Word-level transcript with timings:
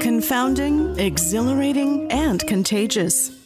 Confounding, 0.00 0.98
exhilarating, 0.98 2.10
and 2.10 2.44
contagious. 2.46 3.45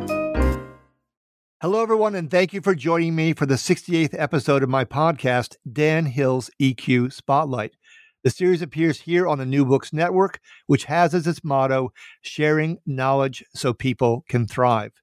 Hello, 1.61 1.83
everyone, 1.83 2.15
and 2.15 2.31
thank 2.31 2.53
you 2.53 2.61
for 2.61 2.73
joining 2.73 3.13
me 3.13 3.33
for 3.33 3.45
the 3.45 3.53
68th 3.53 4.15
episode 4.17 4.63
of 4.63 4.69
my 4.69 4.83
podcast, 4.83 5.57
Dan 5.71 6.07
Hill's 6.07 6.49
EQ 6.59 7.13
Spotlight. 7.13 7.75
The 8.23 8.31
series 8.31 8.63
appears 8.63 9.01
here 9.01 9.27
on 9.27 9.37
the 9.37 9.45
New 9.45 9.63
Books 9.63 9.93
Network, 9.93 10.39
which 10.65 10.85
has 10.85 11.13
as 11.13 11.27
its 11.27 11.43
motto, 11.43 11.93
sharing 12.23 12.79
knowledge 12.87 13.43
so 13.53 13.73
people 13.75 14.25
can 14.27 14.47
thrive. 14.47 14.93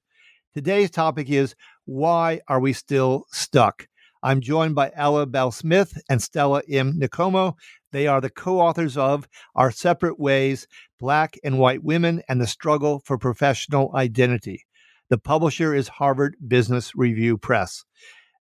Today's 0.53 0.91
topic 0.91 1.29
is 1.29 1.55
Why 1.85 2.41
Are 2.49 2.59
We 2.59 2.73
Still 2.73 3.23
Stuck? 3.31 3.87
I'm 4.21 4.41
joined 4.41 4.75
by 4.75 4.91
Ella 4.95 5.27
Bell 5.27 5.53
Smith 5.53 5.97
and 6.09 6.21
Stella 6.21 6.61
M. 6.69 6.99
Nkomo. 6.99 7.53
They 7.93 8.05
are 8.05 8.19
the 8.19 8.29
co 8.29 8.59
authors 8.59 8.97
of 8.97 9.29
Our 9.55 9.71
Separate 9.71 10.19
Ways 10.19 10.67
Black 10.99 11.37
and 11.41 11.57
White 11.57 11.85
Women 11.85 12.21
and 12.27 12.41
the 12.41 12.47
Struggle 12.47 13.01
for 13.05 13.17
Professional 13.17 13.95
Identity. 13.95 14.65
The 15.09 15.17
publisher 15.17 15.73
is 15.73 15.87
Harvard 15.87 16.35
Business 16.47 16.95
Review 16.95 17.35
Press. 17.35 17.83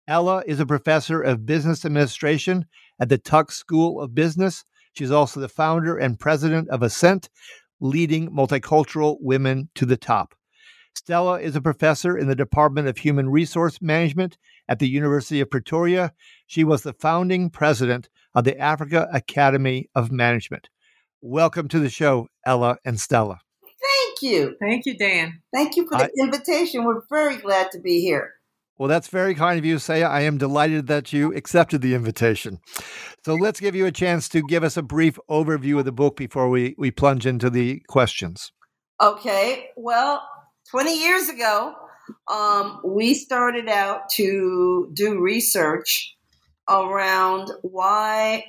Ella 0.06 0.42
is 0.46 0.60
a 0.60 0.66
professor 0.66 1.22
of 1.22 1.46
business 1.46 1.86
administration 1.86 2.66
at 3.00 3.08
the 3.08 3.16
Tuck 3.16 3.50
School 3.52 4.02
of 4.02 4.14
Business. 4.14 4.66
She's 4.92 5.10
also 5.10 5.40
the 5.40 5.48
founder 5.48 5.96
and 5.96 6.20
president 6.20 6.68
of 6.68 6.82
Ascent, 6.82 7.30
leading 7.80 8.30
multicultural 8.30 9.16
women 9.18 9.70
to 9.76 9.86
the 9.86 9.96
top. 9.96 10.34
Stella 10.94 11.40
is 11.40 11.56
a 11.56 11.62
professor 11.62 12.18
in 12.18 12.28
the 12.28 12.34
Department 12.34 12.86
of 12.86 12.98
Human 12.98 13.30
Resource 13.30 13.80
Management 13.80 14.36
at 14.68 14.78
the 14.78 14.90
University 14.90 15.40
of 15.40 15.48
Pretoria. 15.48 16.12
She 16.46 16.64
was 16.64 16.82
the 16.82 16.92
founding 16.92 17.48
president 17.48 18.10
of 18.34 18.44
the 18.44 18.58
Africa 18.58 19.08
Academy 19.10 19.88
of 19.94 20.12
Management. 20.12 20.68
Welcome 21.22 21.68
to 21.68 21.78
the 21.78 21.88
show, 21.88 22.28
Ella 22.44 22.76
and 22.84 23.00
Stella. 23.00 23.40
Thank 23.98 24.22
you. 24.22 24.56
Thank 24.60 24.86
you, 24.86 24.96
Dan. 24.96 25.40
Thank 25.52 25.76
you 25.76 25.86
for 25.88 25.98
the 25.98 26.04
I, 26.04 26.10
invitation. 26.18 26.84
We're 26.84 27.02
very 27.10 27.36
glad 27.36 27.70
to 27.72 27.80
be 27.80 28.00
here. 28.00 28.34
Well, 28.78 28.88
that's 28.88 29.08
very 29.08 29.34
kind 29.34 29.58
of 29.58 29.64
you, 29.64 29.78
Saya. 29.78 30.06
I 30.06 30.20
am 30.20 30.38
delighted 30.38 30.86
that 30.86 31.12
you 31.12 31.34
accepted 31.34 31.82
the 31.82 31.94
invitation. 31.94 32.60
So 33.24 33.34
let's 33.34 33.58
give 33.58 33.74
you 33.74 33.86
a 33.86 33.92
chance 33.92 34.28
to 34.30 34.42
give 34.42 34.62
us 34.62 34.76
a 34.76 34.82
brief 34.82 35.18
overview 35.28 35.80
of 35.80 35.84
the 35.84 35.92
book 35.92 36.16
before 36.16 36.48
we, 36.48 36.76
we 36.78 36.92
plunge 36.92 37.26
into 37.26 37.50
the 37.50 37.82
questions. 37.88 38.52
Okay. 39.00 39.70
Well, 39.76 40.22
20 40.70 40.96
years 40.96 41.28
ago, 41.28 41.74
um, 42.30 42.80
we 42.84 43.14
started 43.14 43.68
out 43.68 44.10
to 44.10 44.90
do 44.94 45.20
research 45.20 46.14
around 46.68 47.50
why 47.62 48.44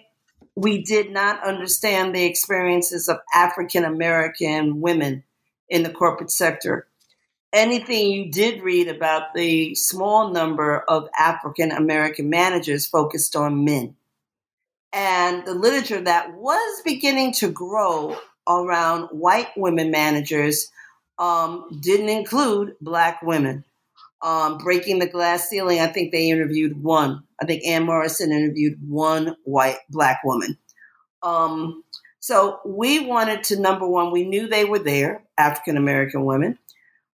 we 0.55 0.83
did 0.83 1.11
not 1.11 1.43
understand 1.43 2.13
the 2.13 2.25
experiences 2.25 3.07
of 3.07 3.17
African 3.33 3.83
American 3.83 4.81
women 4.81 5.23
in 5.69 5.83
the 5.83 5.89
corporate 5.89 6.31
sector. 6.31 6.87
Anything 7.51 8.11
you 8.11 8.31
did 8.31 8.61
read 8.61 8.87
about 8.87 9.33
the 9.33 9.73
small 9.75 10.31
number 10.31 10.79
of 10.87 11.09
African 11.17 11.71
American 11.71 12.29
managers 12.29 12.87
focused 12.87 13.35
on 13.35 13.65
men. 13.65 13.95
And 14.93 15.45
the 15.45 15.53
literature 15.53 16.01
that 16.01 16.33
was 16.35 16.81
beginning 16.83 17.33
to 17.33 17.49
grow 17.49 18.17
around 18.47 19.07
white 19.09 19.49
women 19.55 19.91
managers 19.91 20.71
um, 21.19 21.79
didn't 21.81 22.09
include 22.09 22.75
black 22.81 23.21
women. 23.21 23.63
Um, 24.21 24.57
breaking 24.57 24.99
the 24.99 25.07
glass 25.07 25.47
ceiling, 25.47 25.79
I 25.79 25.87
think 25.87 26.11
they 26.11 26.29
interviewed 26.29 26.83
one. 26.83 27.23
I 27.41 27.45
think 27.45 27.65
Ann 27.65 27.85
Morrison 27.85 28.31
interviewed 28.31 28.77
one 28.85 29.35
white 29.43 29.77
black 29.89 30.21
woman. 30.25 30.57
Um, 31.23 31.83
so 32.29 32.59
we 32.63 33.07
wanted 33.07 33.43
to 33.45 33.59
number 33.59 33.87
one, 33.87 34.11
we 34.11 34.23
knew 34.23 34.47
they 34.47 34.63
were 34.63 34.77
there, 34.77 35.23
African 35.35 35.77
American 35.77 36.25
women. 36.25 36.59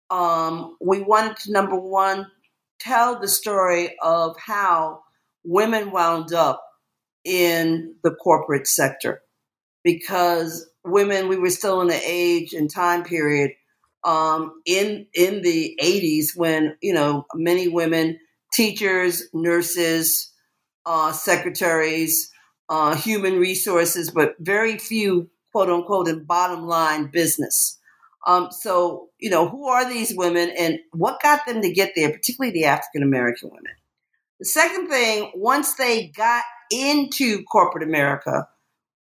Um, 0.10 0.76
we 0.82 1.02
wanted 1.02 1.38
to 1.42 1.52
number 1.52 1.76
one 1.76 2.32
tell 2.80 3.20
the 3.20 3.28
story 3.28 3.96
of 4.02 4.36
how 4.40 5.04
women 5.44 5.92
wound 5.92 6.34
up 6.34 6.64
in 7.24 7.94
the 8.04 8.10
corporate 8.10 8.66
sector 8.66 9.22
because 9.84 10.68
women 10.84 11.28
we 11.28 11.38
were 11.38 11.52
still 11.52 11.82
in 11.82 11.90
the 11.90 12.02
age 12.04 12.54
and 12.54 12.68
time 12.68 13.04
period 13.04 13.52
um, 14.04 14.64
in 14.66 15.06
in 15.14 15.44
the 15.44 15.78
80s 15.80 16.36
when 16.36 16.76
you 16.82 16.92
know 16.92 17.28
many 17.36 17.68
women 17.68 18.18
teachers 18.52 19.30
nurses 19.32 20.34
uh, 20.88 21.12
secretaries 21.12 22.33
uh, 22.70 22.96
human 22.96 23.40
resources, 23.40 24.12
but 24.12 24.36
very 24.40 24.78
few, 24.78 25.30
quote 25.52 25.70
unquote, 25.70 26.08
in 26.08 26.24
bottom 26.24 26.66
line 26.66 27.08
business. 27.08 27.80
Um, 28.26 28.50
so, 28.52 29.10
you 29.20 29.30
know, 29.30 29.50
who 29.50 29.68
are 29.68 29.88
these 29.88 30.16
women 30.16 30.50
and 30.58 30.80
what 30.92 31.22
got 31.22 31.46
them 31.46 31.62
to 31.62 31.74
get 31.74 31.92
there, 31.96 32.10
particularly 32.10 32.54
the 32.54 32.66
African 32.66 33.04
American 33.04 33.50
women? 33.50 33.74
The 34.40 34.46
second 34.46 34.88
thing, 34.88 35.32
once 35.36 35.76
they 35.76 36.08
got 36.08 36.44
into 36.72 37.44
corporate 37.44 37.84
America, 37.84 38.48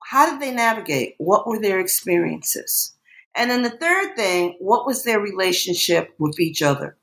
how 0.05 0.31
did 0.31 0.41
they 0.41 0.53
navigate? 0.53 1.15
What 1.19 1.47
were 1.47 1.61
their 1.61 1.81
experiences? 1.81 2.95
And 3.35 3.51
then 3.51 3.63
the 3.63 3.71
third 3.71 4.17
thing, 4.17 4.57
what 4.59 4.87
was 4.87 5.03
their 5.05 5.21
relationship 5.21 6.15
with 6.19 6.41
each 6.41 6.63
other? 6.63 6.97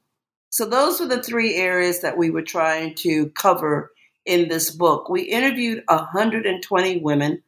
So 0.50 0.66
those 0.66 1.00
were 1.00 1.06
the 1.06 1.22
three 1.22 1.56
areas 1.56 2.02
that 2.02 2.18
we 2.18 2.30
were 2.30 2.42
trying 2.42 2.96
to 2.96 3.30
cover 3.32 3.92
in 4.26 4.48
this 4.48 4.72
book. 4.72 5.10
We 5.10 5.22
interviewed 5.24 5.84
120 5.88 7.00
women 7.02 7.42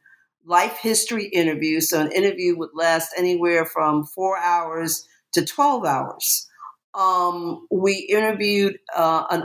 life 0.48 0.78
history 0.78 1.26
interviews. 1.26 1.90
So 1.90 2.00
an 2.00 2.10
interview 2.10 2.56
would 2.56 2.70
last 2.74 3.12
anywhere 3.16 3.66
from 3.66 4.04
four 4.04 4.38
hours 4.38 5.06
to 5.32 5.44
12 5.44 5.84
hours. 5.84 6.48
Um, 6.94 7.66
we 7.70 8.08
interviewed 8.10 8.78
uh, 8.96 9.24
an 9.30 9.44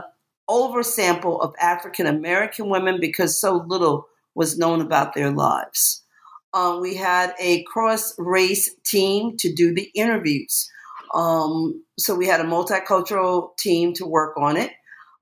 oversample 0.49 1.41
of 1.41 1.53
African 1.59 2.07
American 2.07 2.69
women 2.69 2.99
because 2.99 3.39
so 3.39 3.65
little 3.67 4.07
was 4.33 4.57
known 4.57 4.81
about 4.81 5.13
their 5.13 5.31
lives. 5.31 6.03
Um, 6.53 6.81
we 6.81 6.95
had 6.95 7.33
a 7.39 7.63
cross 7.63 8.13
race 8.17 8.73
team 8.85 9.37
to 9.37 9.53
do 9.53 9.73
the 9.73 9.89
interviews. 9.95 10.69
Um, 11.13 11.83
so 11.97 12.15
we 12.15 12.27
had 12.27 12.39
a 12.39 12.45
multicultural 12.45 13.55
team 13.57 13.93
to 13.93 14.05
work 14.05 14.35
on 14.37 14.57
it. 14.57 14.71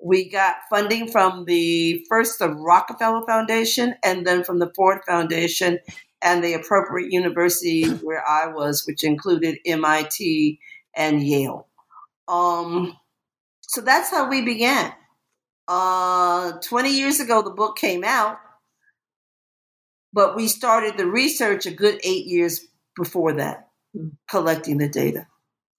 We 0.03 0.29
got 0.29 0.55
funding 0.69 1.09
from 1.09 1.45
the 1.45 2.05
first 2.09 2.39
the 2.39 2.49
Rockefeller 2.49 3.25
Foundation 3.25 3.95
and 4.03 4.25
then 4.25 4.43
from 4.43 4.59
the 4.59 4.71
Ford 4.75 4.99
Foundation 5.07 5.79
and 6.21 6.43
the 6.43 6.53
appropriate 6.53 7.11
universities 7.11 7.99
where 8.01 8.23
I 8.27 8.47
was, 8.47 8.85
which 8.87 9.03
included 9.03 9.57
MIT 9.65 10.59
and 10.95 11.21
Yale. 11.21 11.67
Um, 12.27 12.97
so 13.61 13.81
that's 13.81 14.09
how 14.09 14.29
we 14.29 14.41
began. 14.41 14.93
Uh, 15.67 16.53
20 16.63 16.89
years 16.89 17.19
ago, 17.19 17.41
the 17.41 17.51
book 17.51 17.77
came 17.77 18.03
out, 18.03 18.37
but 20.13 20.35
we 20.35 20.47
started 20.47 20.97
the 20.97 21.07
research 21.07 21.65
a 21.65 21.71
good 21.71 21.99
eight 22.03 22.25
years 22.25 22.65
before 22.95 23.33
that, 23.33 23.69
collecting 24.29 24.77
the 24.77 24.89
data. 24.89 25.27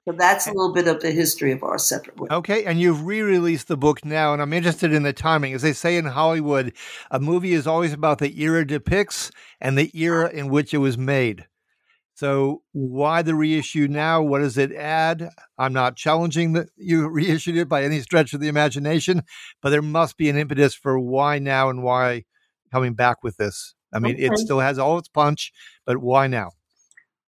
So 0.05 0.13
that's 0.13 0.49
a 0.49 0.53
little 0.53 0.73
bit 0.73 0.89
of 0.89 1.01
the 1.01 1.13
history 1.13 1.53
of 1.53 1.63
our 1.63 1.79
separate 1.79 2.19
work. 2.19 2.33
Okay, 2.33 2.65
and 2.65 2.81
you've 2.81 3.05
re-released 3.07 3.69
the 3.69 3.77
book 3.77 4.05
now, 4.05 4.33
and 4.33 4.43
I'm 4.43 4.53
interested 4.53 4.93
in 4.93 5.05
the 5.05 5.13
timing. 5.13 5.55
As 5.55 5.63
they 5.63 5.73
say 5.73 5.97
in 5.97 6.07
Hollywood, 6.07 6.73
a 7.11 7.21
movie 7.21 7.53
is 7.53 7.69
always 7.69 7.93
about 7.93 8.19
the 8.19 8.41
era 8.41 8.63
it 8.63 8.69
depicts 8.69 9.31
and 9.61 9.79
the 9.79 9.97
era 9.97 10.27
uh-huh. 10.27 10.37
in 10.37 10.49
which 10.49 10.75
it 10.75 10.79
was 10.79 10.99
made. 10.99 11.47
So 12.15 12.63
why 12.73 13.23
the 13.23 13.35
reissue 13.35 13.87
now? 13.89 14.23
What 14.23 14.41
does 14.41 14.59
it 14.59 14.73
add? 14.73 15.31
I'm 15.57 15.73
not 15.73 15.97
challenging 15.97 16.53
that 16.55 16.69
you 16.77 17.09
reissued 17.09 17.57
it 17.57 17.69
by 17.69 17.85
any 17.85 18.01
stretch 18.01 18.35
of 18.35 18.41
the 18.41 18.49
imagination, 18.49 19.23
but 19.63 19.71
there 19.71 19.83
must 19.83 20.17
be 20.17 20.29
an 20.29 20.37
impetus 20.37 20.75
for 20.75 20.99
why 20.99 21.39
now 21.39 21.71
and 21.71 21.83
why 21.83 22.25
coming 22.73 22.95
back 22.95 23.23
with 23.23 23.37
this. 23.37 23.75
I 23.93 23.99
mean, 23.99 24.15
okay. 24.15 24.27
it 24.27 24.39
still 24.39 24.61
has 24.61 24.79
all 24.79 24.99
its 24.99 25.09
punch, 25.09 25.53
but 25.85 25.99
why 25.99 26.27
now? 26.27 26.51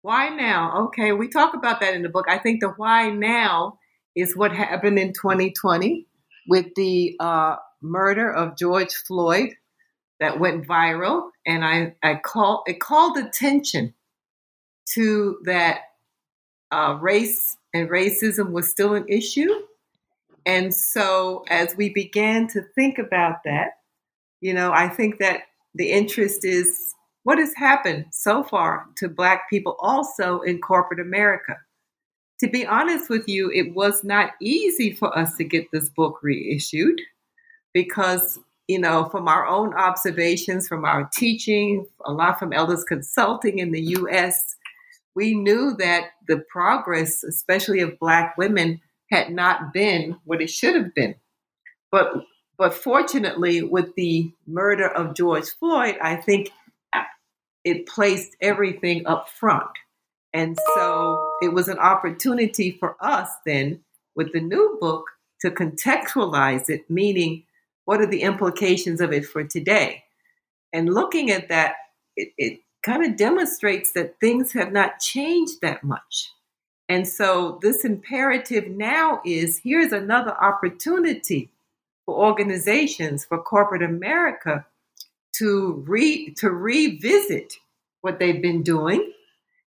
Why 0.04 0.28
now? 0.28 0.88
Okay, 0.88 1.14
we 1.14 1.30
talk 1.30 1.54
about 1.54 1.80
that 1.80 1.94
in 1.94 2.04
the 2.04 2.10
book. 2.10 2.26
I 2.28 2.38
think 2.38 2.60
the 2.60 2.74
why 2.76 3.10
now 3.10 3.80
is 4.18 4.36
what 4.36 4.52
happened 4.52 5.00
in 5.00 5.14
2020 5.14 6.06
with 6.46 6.76
the 6.76 7.16
uh, 7.22 7.56
murder 7.82 8.30
of 8.30 8.58
George 8.58 8.94
Floyd 8.94 9.52
that 10.20 10.42
went 10.42 10.68
viral, 10.68 11.30
and 11.48 11.64
I 11.64 11.96
I 12.04 12.16
call 12.16 12.64
it 12.68 12.82
called 12.82 13.18
attention 13.18 13.94
to 14.94 15.38
that 15.46 15.84
uh, 16.70 16.98
race 17.00 17.56
and 17.74 17.90
racism 17.90 18.52
was 18.52 18.70
still 18.70 18.96
an 18.96 19.06
issue, 19.08 19.54
and 20.46 20.76
so 20.76 21.46
as 21.48 21.78
we 21.78 21.94
began 21.94 22.50
to 22.50 22.62
think 22.76 22.98
about 22.98 23.38
that, 23.46 23.78
you 24.42 24.54
know, 24.54 24.74
I 24.74 24.90
think 24.90 25.20
that 25.20 25.44
the 25.74 25.92
interest 25.92 26.44
is 26.44 26.93
what 27.24 27.40
has 27.40 27.54
happened 27.56 28.06
so 28.12 28.44
far 28.44 28.86
to 28.98 29.08
Black 29.08 29.50
people 29.50 29.78
also 29.80 30.42
in 30.42 30.60
corporate 30.60 31.00
America. 31.00 31.58
To 32.40 32.50
be 32.50 32.66
honest 32.66 33.10
with 33.10 33.28
you, 33.28 33.50
it 33.52 33.74
was 33.74 34.04
not 34.04 34.32
easy 34.42 34.94
for 34.94 35.18
us 35.18 35.36
to 35.38 35.44
get 35.44 35.68
this 35.72 35.90
book 35.90 36.20
reissued 36.22 37.00
because, 37.74 38.40
you 38.68 38.80
know, 38.80 39.06
from 39.10 39.28
our 39.28 39.48
own 39.48 39.74
observations, 39.74 40.68
from 40.68 40.84
our 40.84 41.10
teaching, 41.14 41.88
a 42.06 42.12
lot 42.12 42.40
from 42.40 42.52
Ella's 42.52 42.84
Consulting 42.84 43.60
in 43.60 43.72
the 43.72 43.82
US, 43.98 44.56
we 45.16 45.36
knew 45.36 45.76
that 45.78 46.08
the 46.28 46.44
progress, 46.50 47.24
especially 47.24 47.80
of 47.80 48.00
Black 48.00 48.38
women, 48.38 48.82
had 49.12 49.32
not 49.32 49.72
been 49.72 50.18
what 50.26 50.42
it 50.42 50.50
should 50.50 50.76
have 50.76 50.94
been. 50.94 51.16
But 51.92 52.26
but 52.58 52.74
fortunately, 52.74 53.64
with 53.64 53.96
the 53.96 54.32
murder 54.46 54.88
of 54.88 55.16
George 55.16 55.50
Floyd, 55.60 55.98
I 56.02 56.16
think 56.16 56.52
it 57.64 57.88
placed 57.88 58.36
everything 58.42 59.06
up 59.08 59.30
front. 59.30 59.70
And 60.34 60.58
so 60.76 61.32
it 61.42 61.54
was 61.54 61.68
an 61.68 61.78
opportunity 61.78 62.72
for 62.72 62.96
us 63.00 63.30
then 63.46 63.82
with 64.16 64.34
the 64.34 64.42
new 64.42 64.78
book 64.82 65.06
to 65.42 65.52
contextualize 65.52 66.70
it, 66.70 66.90
meaning 66.90 67.44
what 67.86 68.02
are 68.02 68.08
the 68.08 68.22
implications 68.22 69.02
of 69.02 69.12
it 69.12 69.26
for 69.26 69.44
today? 69.44 70.04
And 70.72 70.94
looking 70.94 71.30
at 71.30 71.50
that, 71.50 71.76
it, 72.16 72.30
it 72.38 72.60
kind 72.84 73.06
of 73.06 73.16
demonstrates 73.16 73.92
that 73.94 74.20
things 74.20 74.52
have 74.54 74.72
not 74.72 75.00
changed 75.00 75.62
that 75.62 75.84
much. 75.84 76.32
And 76.90 77.08
so 77.08 77.60
this 77.62 77.86
imperative 77.86 78.68
now 78.68 79.22
is 79.26 79.62
here's 79.64 79.94
another 79.94 80.32
opportunity 80.32 81.50
for 82.06 82.16
organizations, 82.16 83.24
for 83.24 83.42
corporate 83.42 83.84
America 83.84 84.66
to 85.38 85.84
re 85.88 86.34
to 86.38 86.50
revisit 86.50 87.54
what 88.02 88.20
they've 88.20 88.42
been 88.42 88.64
doing 88.64 89.12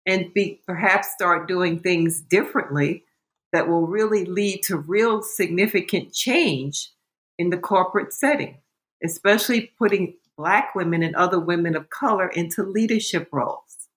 and 0.07 0.33
be 0.33 0.61
perhaps 0.67 1.09
start 1.12 1.49
doing 1.49 1.79
things 1.79 2.21
differently 2.21 3.05
that 3.53 3.69
will 3.69 3.87
really 3.87 4.25
lead 4.25 4.62
to 4.62 4.77
real 4.77 5.23
significant 5.23 6.12
change 6.12 6.91
in 7.39 7.51
the 7.51 7.59
corporate 7.59 8.12
setting, 8.12 8.57
especially 9.05 9.73
putting 9.79 10.15
black 10.37 10.75
women 10.75 11.03
and 11.03 11.17
other 11.17 11.39
women 11.39 11.77
of 11.77 11.91
color 11.91 12.29
into 12.29 12.63
leadership 12.63 13.29
roles. 13.33 13.89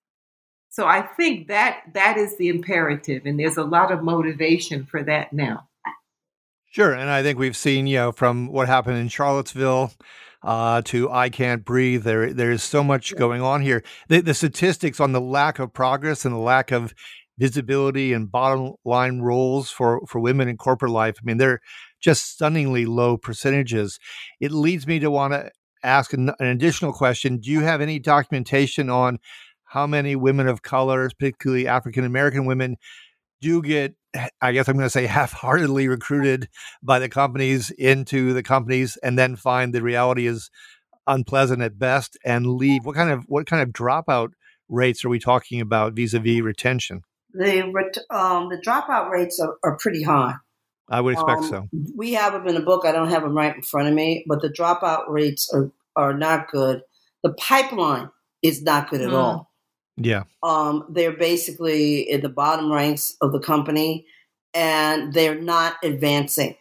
So 0.70 0.86
I 0.86 1.02
think 1.02 1.48
that 1.48 1.82
that 1.94 2.16
is 2.18 2.36
the 2.36 2.48
imperative 2.48 3.26
and 3.26 3.38
there's 3.38 3.56
a 3.56 3.62
lot 3.62 3.92
of 3.92 4.02
motivation 4.02 4.84
for 4.86 5.02
that 5.04 5.32
now. 5.32 5.68
Sure, 6.70 6.92
and 6.92 7.08
I 7.08 7.22
think 7.22 7.38
we've 7.38 7.56
seen, 7.56 7.86
you 7.86 7.98
know, 7.98 8.10
from 8.10 8.48
what 8.48 8.66
happened 8.66 8.98
in 8.98 9.08
Charlottesville 9.08 9.92
uh, 10.44 10.82
to 10.84 11.10
I 11.10 11.30
Can't 11.30 11.64
Breathe. 11.64 12.04
There, 12.04 12.32
there's 12.32 12.62
so 12.62 12.84
much 12.84 13.16
going 13.16 13.40
on 13.40 13.62
here. 13.62 13.82
The, 14.08 14.20
the 14.20 14.34
statistics 14.34 15.00
on 15.00 15.12
the 15.12 15.20
lack 15.20 15.58
of 15.58 15.72
progress 15.72 16.24
and 16.24 16.34
the 16.34 16.38
lack 16.38 16.70
of 16.70 16.94
visibility 17.38 18.12
and 18.12 18.30
bottom 18.30 18.74
line 18.84 19.20
roles 19.20 19.70
for, 19.70 20.06
for 20.06 20.20
women 20.20 20.48
in 20.48 20.56
corporate 20.56 20.92
life, 20.92 21.16
I 21.18 21.24
mean, 21.24 21.38
they're 21.38 21.60
just 22.00 22.30
stunningly 22.30 22.84
low 22.84 23.16
percentages. 23.16 23.98
It 24.40 24.52
leads 24.52 24.86
me 24.86 24.98
to 25.00 25.10
want 25.10 25.32
to 25.32 25.50
ask 25.82 26.12
an, 26.12 26.30
an 26.38 26.46
additional 26.46 26.92
question. 26.92 27.38
Do 27.38 27.50
you 27.50 27.60
have 27.60 27.80
any 27.80 27.98
documentation 27.98 28.90
on 28.90 29.18
how 29.64 29.86
many 29.86 30.14
women 30.14 30.46
of 30.46 30.62
color, 30.62 31.10
particularly 31.18 31.66
African 31.66 32.04
American 32.04 32.44
women, 32.44 32.76
do 33.44 33.62
get 33.62 33.94
I 34.40 34.52
guess 34.52 34.68
I'm 34.68 34.76
going 34.76 34.86
to 34.86 34.90
say 34.90 35.06
half-heartedly 35.06 35.88
recruited 35.88 36.48
by 36.82 36.98
the 36.98 37.08
companies 37.08 37.70
into 37.70 38.32
the 38.32 38.42
companies 38.42 38.96
and 39.02 39.18
then 39.18 39.34
find 39.36 39.74
the 39.74 39.82
reality 39.82 40.26
is 40.26 40.50
unpleasant 41.06 41.62
at 41.62 41.78
best 41.78 42.16
and 42.24 42.46
leave. 42.46 42.84
What 42.84 42.94
kind 42.94 43.10
of 43.10 43.24
what 43.26 43.46
kind 43.46 43.62
of 43.62 43.70
dropout 43.70 44.30
rates 44.68 45.04
are 45.04 45.08
we 45.08 45.18
talking 45.18 45.60
about 45.60 45.94
vis-a-vis 45.94 46.42
retention? 46.42 47.02
The 47.32 47.62
um, 48.10 48.48
the 48.48 48.62
dropout 48.64 49.10
rates 49.10 49.40
are, 49.40 49.56
are 49.64 49.76
pretty 49.78 50.04
high. 50.04 50.34
I 50.88 51.00
would 51.00 51.14
expect 51.14 51.42
um, 51.42 51.48
so. 51.48 51.68
We 51.96 52.12
have 52.12 52.34
them 52.34 52.46
in 52.46 52.56
a 52.56 52.62
book. 52.62 52.86
I 52.86 52.92
don't 52.92 53.10
have 53.10 53.22
them 53.22 53.36
right 53.36 53.54
in 53.54 53.62
front 53.62 53.88
of 53.88 53.94
me, 53.94 54.24
but 54.28 54.42
the 54.42 54.48
dropout 54.48 55.08
rates 55.08 55.50
are 55.52 55.72
are 55.96 56.14
not 56.14 56.50
good. 56.50 56.82
The 57.24 57.32
pipeline 57.34 58.10
is 58.42 58.62
not 58.62 58.90
good 58.90 59.00
at 59.00 59.10
mm. 59.10 59.14
all. 59.14 59.50
Yeah. 59.96 60.24
Um, 60.42 60.86
they're 60.90 61.16
basically 61.16 62.00
in 62.00 62.20
the 62.20 62.28
bottom 62.28 62.72
ranks 62.72 63.16
of 63.20 63.32
the 63.32 63.40
company 63.40 64.06
and 64.54 65.12
they're 65.12 65.40
not 65.40 65.76
advancing. 65.82 66.56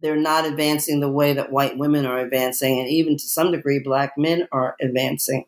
They're 0.00 0.16
not 0.16 0.44
advancing 0.44 1.00
the 1.00 1.10
way 1.10 1.32
that 1.32 1.52
white 1.52 1.78
women 1.78 2.04
are 2.04 2.18
advancing, 2.18 2.78
and 2.78 2.88
even 2.90 3.16
to 3.16 3.26
some 3.26 3.52
degree, 3.52 3.78
black 3.78 4.18
men 4.18 4.46
are 4.52 4.76
advancing. 4.82 5.46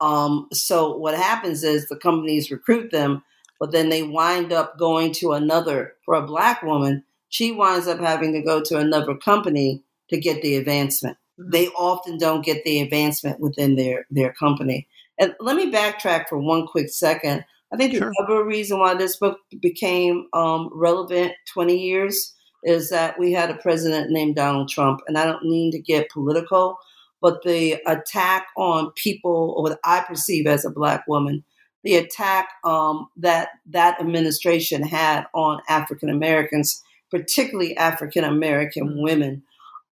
Um, 0.00 0.48
so 0.52 0.94
what 0.96 1.14
happens 1.14 1.64
is 1.64 1.88
the 1.88 1.96
companies 1.96 2.50
recruit 2.50 2.90
them, 2.90 3.22
but 3.58 3.72
then 3.72 3.88
they 3.88 4.02
wind 4.02 4.52
up 4.52 4.78
going 4.78 5.12
to 5.14 5.32
another. 5.32 5.94
For 6.04 6.14
a 6.14 6.26
black 6.26 6.62
woman, 6.62 7.04
she 7.28 7.52
winds 7.52 7.88
up 7.88 7.98
having 7.98 8.32
to 8.34 8.42
go 8.42 8.62
to 8.62 8.76
another 8.76 9.16
company 9.16 9.82
to 10.10 10.18
get 10.18 10.42
the 10.42 10.56
advancement. 10.56 11.16
They 11.38 11.68
often 11.68 12.18
don't 12.18 12.44
get 12.44 12.64
the 12.64 12.80
advancement 12.80 13.40
within 13.40 13.76
their 13.76 14.06
their 14.10 14.32
company. 14.32 14.86
And 15.18 15.34
let 15.40 15.56
me 15.56 15.70
backtrack 15.70 16.28
for 16.28 16.38
one 16.38 16.66
quick 16.66 16.90
second. 16.90 17.44
I 17.72 17.76
think 17.76 17.92
sure. 17.92 18.10
the 18.10 18.24
other 18.24 18.44
reason 18.44 18.78
why 18.78 18.94
this 18.94 19.16
book 19.16 19.38
became 19.60 20.28
um, 20.32 20.70
relevant 20.72 21.32
20 21.52 21.76
years 21.76 22.34
is 22.64 22.90
that 22.90 23.18
we 23.18 23.32
had 23.32 23.50
a 23.50 23.56
president 23.56 24.10
named 24.10 24.36
Donald 24.36 24.68
Trump. 24.68 25.00
And 25.06 25.18
I 25.18 25.24
don't 25.24 25.44
mean 25.44 25.70
to 25.72 25.78
get 25.78 26.10
political, 26.10 26.78
but 27.20 27.42
the 27.42 27.78
attack 27.86 28.46
on 28.56 28.92
people, 28.92 29.54
or 29.56 29.64
what 29.64 29.78
I 29.84 30.00
perceive 30.00 30.46
as 30.46 30.64
a 30.64 30.70
Black 30.70 31.06
woman, 31.06 31.44
the 31.84 31.96
attack 31.96 32.48
um, 32.64 33.08
that 33.16 33.50
that 33.66 34.00
administration 34.00 34.82
had 34.82 35.26
on 35.34 35.60
African 35.68 36.10
Americans, 36.10 36.82
particularly 37.10 37.76
African 37.76 38.24
American 38.24 38.88
mm-hmm. 38.88 39.02
women, 39.02 39.42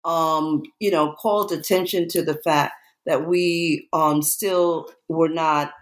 um, 0.05 0.63
you 0.79 0.91
know, 0.91 1.13
called 1.13 1.51
attention 1.51 2.07
to 2.09 2.23
the 2.23 2.35
fact 2.35 2.73
that 3.05 3.27
we 3.27 3.89
um, 3.93 4.21
still 4.21 4.89
were 5.07 5.29
not 5.29 5.73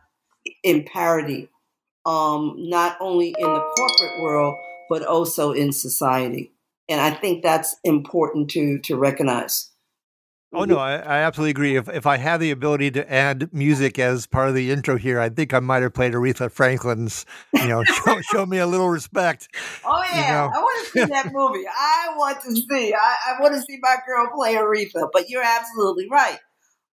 in 0.64 0.84
parity, 0.84 1.50
um, 2.06 2.56
not 2.58 2.98
only 3.00 3.36
in 3.38 3.54
the 3.54 3.60
corporate 3.78 4.22
world, 4.22 4.56
but 4.90 5.06
also 5.06 5.52
in 5.52 5.72
society. 5.72 6.52
And 6.90 7.00
I 7.00 7.12
think 7.12 7.44
that's 7.44 7.76
important 7.84 8.50
to, 8.52 8.80
to 8.80 8.98
recognize. 8.98 9.72
Oh 10.54 10.66
no, 10.66 10.78
I, 10.78 10.96
I, 10.96 11.18
absolutely 11.20 11.52
agree. 11.52 11.78
If 11.78 11.88
if 11.88 12.06
I 12.06 12.18
had 12.18 12.42
the 12.42 12.52
ability 12.52 12.92
to 12.92 13.10
add 13.10 13.54
music 13.54 13.98
as 13.98 14.28
part 14.28 14.50
of 14.50 14.56
the 14.56 14.70
intro 14.70 14.98
here, 14.98 15.18
I 15.18 15.30
think 15.30 15.54
I 15.54 15.62
might 15.62 15.82
have 15.82 15.94
played 15.94 16.12
Aretha 16.12 16.52
Franklin's. 16.52 17.26
You 17.54 17.70
know, 17.70 17.84
show, 17.86 18.20
show 18.20 18.46
me 18.46 18.58
a 18.58 18.68
little 18.68 18.90
respect. 18.90 19.48
Oh 19.86 20.04
yeah, 20.12 20.20
you 20.20 20.28
know? 20.34 20.52
I 20.54 20.62
want 20.62 20.86
to 20.86 20.92
see 20.92 21.06
that 21.06 21.32
movie. 21.32 21.66
I 21.66 22.10
want 22.18 22.42
to 22.42 22.54
see. 22.54 22.94
I, 22.94 23.16
I 23.30 23.42
want 23.42 23.54
to 23.54 23.62
see 23.62 23.80
my 23.82 23.96
girl 24.06 24.30
play 24.36 24.56
Aretha. 24.56 25.08
But 25.14 25.30
you're 25.30 25.44
absolutely 25.44 26.10
right. 26.10 26.40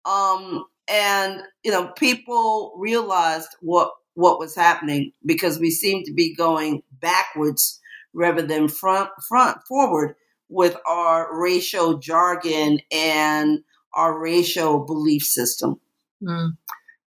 Um, 0.06 0.64
and 0.88 1.42
you 1.62 1.70
know, 1.70 1.88
people 1.88 2.74
realized 2.76 3.48
what 3.60 3.92
what 4.14 4.38
was 4.38 4.54
happening 4.54 5.12
because 5.26 5.58
we 5.58 5.70
seem 5.70 6.04
to 6.04 6.12
be 6.12 6.34
going 6.34 6.82
backwards 7.00 7.80
rather 8.12 8.42
than 8.42 8.68
front 8.68 9.10
front 9.26 9.58
forward 9.66 10.14
with 10.48 10.76
our 10.86 11.36
racial 11.38 11.98
jargon 11.98 12.78
and 12.92 13.60
our 13.94 14.18
racial 14.18 14.84
belief 14.84 15.22
system. 15.22 15.80
Mm. 16.22 16.56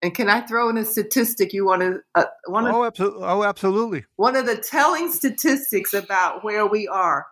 And 0.02 0.14
can 0.14 0.30
I 0.30 0.42
throw 0.42 0.70
in 0.70 0.78
a 0.78 0.86
statistic 0.86 1.54
you 1.54 1.66
want 1.66 1.82
to? 1.82 2.00
Uh, 2.14 2.26
one 2.46 2.68
of, 2.68 2.76
oh, 2.76 2.84
absolutely. 2.84 3.24
oh, 3.24 3.44
absolutely. 3.44 4.06
One 4.16 4.36
of 4.36 4.46
the 4.46 4.58
telling 4.58 5.12
statistics 5.12 5.94
about 5.94 6.44
where 6.44 6.68
we 6.68 6.88
are. 6.88 7.26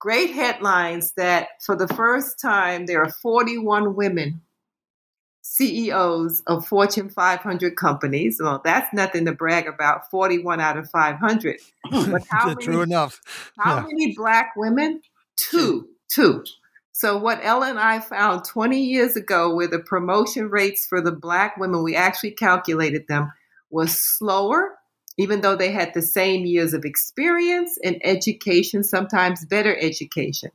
Great 0.00 0.30
headlines 0.30 1.12
that 1.16 1.48
for 1.66 1.74
the 1.74 1.88
first 1.88 2.40
time 2.40 2.86
there 2.86 3.02
are 3.02 3.10
41 3.10 3.96
women 3.96 4.40
CEOs 5.50 6.42
of 6.46 6.66
Fortune 6.66 7.08
500 7.08 7.74
companies. 7.74 8.38
Well, 8.40 8.60
that's 8.62 8.92
nothing 8.92 9.24
to 9.24 9.32
brag 9.32 9.66
about. 9.66 10.10
41 10.10 10.60
out 10.60 10.76
of 10.76 10.90
500. 10.90 11.60
But 11.90 12.22
how 12.28 12.48
many, 12.48 12.64
True 12.64 12.82
enough. 12.82 13.20
How 13.58 13.76
yeah. 13.76 13.82
many 13.82 14.14
black 14.14 14.52
women? 14.56 15.00
Two. 15.36 15.88
Two. 16.12 16.44
So 16.92 17.16
what 17.16 17.40
Ella 17.42 17.70
and 17.70 17.78
I 17.78 18.00
found 18.00 18.44
20 18.44 18.78
years 18.78 19.16
ago, 19.16 19.54
where 19.54 19.68
the 19.68 19.78
promotion 19.78 20.50
rates 20.50 20.86
for 20.86 21.00
the 21.00 21.12
black 21.12 21.56
women, 21.56 21.82
we 21.82 21.96
actually 21.96 22.32
calculated 22.32 23.06
them, 23.08 23.32
was 23.70 23.98
slower, 23.98 24.74
even 25.16 25.40
though 25.40 25.56
they 25.56 25.72
had 25.72 25.94
the 25.94 26.02
same 26.02 26.44
years 26.44 26.74
of 26.74 26.84
experience 26.84 27.78
and 27.82 27.98
education, 28.04 28.84
sometimes 28.84 29.46
better 29.46 29.74
education. 29.80 30.50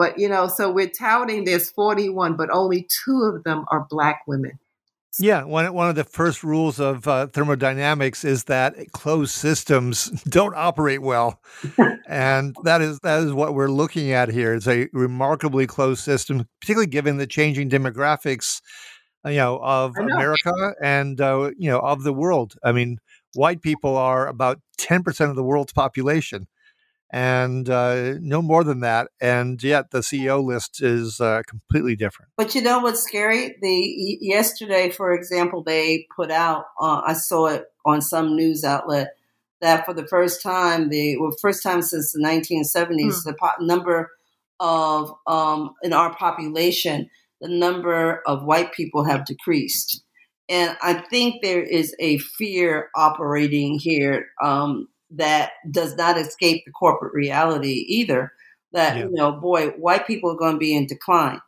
But, 0.00 0.18
you 0.18 0.30
know, 0.30 0.48
so 0.48 0.70
we're 0.72 0.88
touting 0.88 1.44
there's 1.44 1.70
41, 1.72 2.34
but 2.34 2.48
only 2.50 2.88
two 3.04 3.20
of 3.24 3.44
them 3.44 3.66
are 3.70 3.86
black 3.90 4.22
women. 4.26 4.52
Yeah, 5.18 5.44
one 5.44 5.70
one 5.74 5.90
of 5.90 5.94
the 5.94 6.04
first 6.04 6.42
rules 6.42 6.80
of 6.80 7.06
uh, 7.06 7.26
thermodynamics 7.26 8.24
is 8.24 8.44
that 8.44 8.76
closed 8.92 9.32
systems 9.32 10.06
don't 10.24 10.54
operate 10.56 11.02
well, 11.02 11.42
and 12.08 12.56
that 12.64 12.80
is 12.80 12.98
that 13.00 13.24
is 13.24 13.34
what 13.34 13.52
we're 13.52 13.68
looking 13.68 14.12
at 14.12 14.30
here. 14.30 14.54
It's 14.54 14.68
a 14.68 14.88
remarkably 14.94 15.66
closed 15.66 16.02
system, 16.02 16.48
particularly 16.62 16.86
given 16.86 17.18
the 17.18 17.26
changing 17.26 17.68
demographics, 17.68 18.62
you 19.26 19.32
know, 19.32 19.58
of 19.62 19.94
know. 19.98 20.14
America 20.14 20.74
and 20.82 21.20
uh, 21.20 21.50
you 21.58 21.68
know 21.68 21.80
of 21.80 22.04
the 22.04 22.14
world. 22.14 22.54
I 22.64 22.72
mean, 22.72 23.00
white 23.34 23.60
people 23.60 23.98
are 23.98 24.28
about 24.28 24.60
ten 24.78 25.02
percent 25.02 25.28
of 25.28 25.36
the 25.36 25.44
world's 25.44 25.74
population 25.74 26.46
and 27.12 27.68
uh, 27.68 28.14
no 28.20 28.40
more 28.40 28.62
than 28.64 28.80
that. 28.80 29.08
And 29.20 29.62
yet 29.62 29.90
the 29.90 30.00
CEO 30.00 30.42
list 30.42 30.82
is 30.82 31.20
uh, 31.20 31.42
completely 31.46 31.96
different. 31.96 32.30
But 32.36 32.54
you 32.54 32.62
know 32.62 32.80
what's 32.80 33.02
scary? 33.02 33.56
The 33.60 34.18
yesterday, 34.20 34.90
for 34.90 35.12
example, 35.12 35.62
they 35.62 36.06
put 36.14 36.30
out. 36.30 36.66
Uh, 36.80 37.02
I 37.04 37.14
saw 37.14 37.46
it 37.46 37.64
on 37.84 38.00
some 38.00 38.36
news 38.36 38.64
outlet 38.64 39.14
that 39.60 39.84
for 39.84 39.92
the 39.92 40.06
first 40.06 40.42
time, 40.42 40.88
the 40.88 41.16
well, 41.18 41.34
first 41.40 41.62
time 41.62 41.82
since 41.82 42.12
the 42.12 42.22
1970s, 42.22 43.22
hmm. 43.22 43.30
the 43.30 43.36
po- 43.38 43.64
number 43.64 44.10
of 44.60 45.12
um, 45.26 45.74
in 45.82 45.92
our 45.92 46.14
population, 46.14 47.10
the 47.40 47.48
number 47.48 48.22
of 48.26 48.44
white 48.44 48.72
people 48.72 49.04
have 49.04 49.24
decreased. 49.24 50.02
And 50.48 50.76
I 50.82 50.94
think 50.94 51.42
there 51.42 51.62
is 51.62 51.94
a 52.00 52.18
fear 52.18 52.90
operating 52.96 53.78
here 53.78 54.26
um, 54.42 54.88
that 55.10 55.52
does 55.70 55.96
not 55.96 56.18
escape 56.18 56.64
the 56.64 56.72
corporate 56.72 57.14
reality 57.14 57.84
either. 57.88 58.32
That 58.72 58.96
yeah. 58.96 59.04
you 59.04 59.12
know, 59.12 59.32
boy, 59.32 59.68
white 59.70 60.06
people 60.06 60.30
are 60.30 60.36
going 60.36 60.54
to 60.54 60.58
be 60.58 60.76
in 60.76 60.86
decline. 60.86 61.40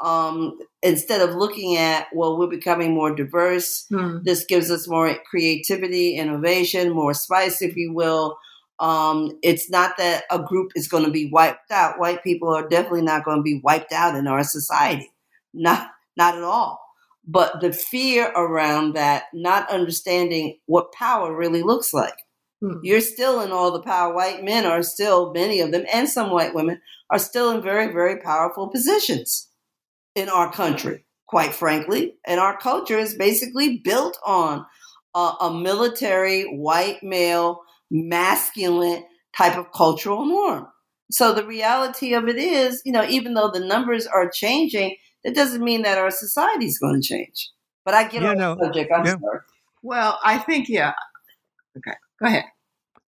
Um, 0.00 0.58
instead 0.82 1.20
of 1.20 1.34
looking 1.34 1.76
at, 1.76 2.06
well, 2.14 2.38
we're 2.38 2.46
becoming 2.46 2.94
more 2.94 3.14
diverse. 3.14 3.86
Hmm. 3.90 4.18
This 4.22 4.44
gives 4.44 4.70
us 4.70 4.88
more 4.88 5.14
creativity, 5.30 6.16
innovation, 6.16 6.90
more 6.90 7.14
spice, 7.14 7.60
if 7.60 7.76
you 7.76 7.92
will. 7.92 8.38
Um, 8.78 9.38
it's 9.42 9.70
not 9.70 9.98
that 9.98 10.24
a 10.30 10.38
group 10.38 10.72
is 10.74 10.88
going 10.88 11.04
to 11.04 11.10
be 11.10 11.28
wiped 11.30 11.70
out. 11.70 11.98
White 11.98 12.24
people 12.24 12.48
are 12.48 12.66
definitely 12.66 13.02
not 13.02 13.24
going 13.24 13.38
to 13.38 13.42
be 13.42 13.60
wiped 13.62 13.92
out 13.92 14.16
in 14.16 14.26
our 14.26 14.42
society. 14.42 15.10
Not, 15.52 15.88
not 16.16 16.36
at 16.36 16.42
all. 16.42 16.80
But 17.26 17.60
the 17.60 17.72
fear 17.72 18.32
around 18.34 18.94
that, 18.94 19.24
not 19.34 19.70
understanding 19.70 20.58
what 20.64 20.92
power 20.92 21.36
really 21.36 21.62
looks 21.62 21.92
like. 21.92 22.16
Hmm. 22.62 22.78
You're 22.82 23.00
still 23.00 23.40
in 23.40 23.52
all 23.52 23.70
the 23.72 23.82
power. 23.82 24.14
White 24.14 24.44
men 24.44 24.66
are 24.66 24.82
still, 24.82 25.32
many 25.32 25.60
of 25.60 25.72
them, 25.72 25.84
and 25.92 26.08
some 26.08 26.30
white 26.30 26.54
women 26.54 26.80
are 27.08 27.18
still 27.18 27.50
in 27.50 27.62
very, 27.62 27.92
very 27.92 28.20
powerful 28.20 28.68
positions 28.68 29.48
in 30.14 30.28
our 30.28 30.52
country, 30.52 31.04
quite 31.26 31.54
frankly. 31.54 32.16
And 32.26 32.38
our 32.38 32.58
culture 32.58 32.98
is 32.98 33.14
basically 33.14 33.78
built 33.78 34.18
on 34.24 34.66
a, 35.14 35.32
a 35.40 35.54
military, 35.54 36.44
white 36.44 37.02
male, 37.02 37.62
masculine 37.90 39.04
type 39.36 39.56
of 39.56 39.72
cultural 39.72 40.26
norm. 40.26 40.66
So 41.10 41.32
the 41.32 41.46
reality 41.46 42.14
of 42.14 42.28
it 42.28 42.36
is, 42.36 42.82
you 42.84 42.92
know, 42.92 43.04
even 43.08 43.34
though 43.34 43.50
the 43.50 43.64
numbers 43.64 44.06
are 44.06 44.30
changing, 44.30 44.96
that 45.24 45.34
doesn't 45.34 45.64
mean 45.64 45.82
that 45.82 45.98
our 45.98 46.10
society 46.10 46.66
is 46.66 46.78
going 46.78 47.00
to 47.00 47.06
change. 47.06 47.50
But 47.84 47.94
I 47.94 48.06
get 48.06 48.22
yeah, 48.22 48.30
on 48.30 48.38
no, 48.38 48.54
the 48.54 48.64
subject. 48.64 48.92
I'm 48.94 49.04
yeah. 49.04 49.12
sorry. 49.18 49.40
Well, 49.82 50.20
I 50.24 50.38
think 50.38 50.68
yeah. 50.68 50.92
Okay. 51.76 51.96
Go 52.20 52.26
ahead. 52.26 52.44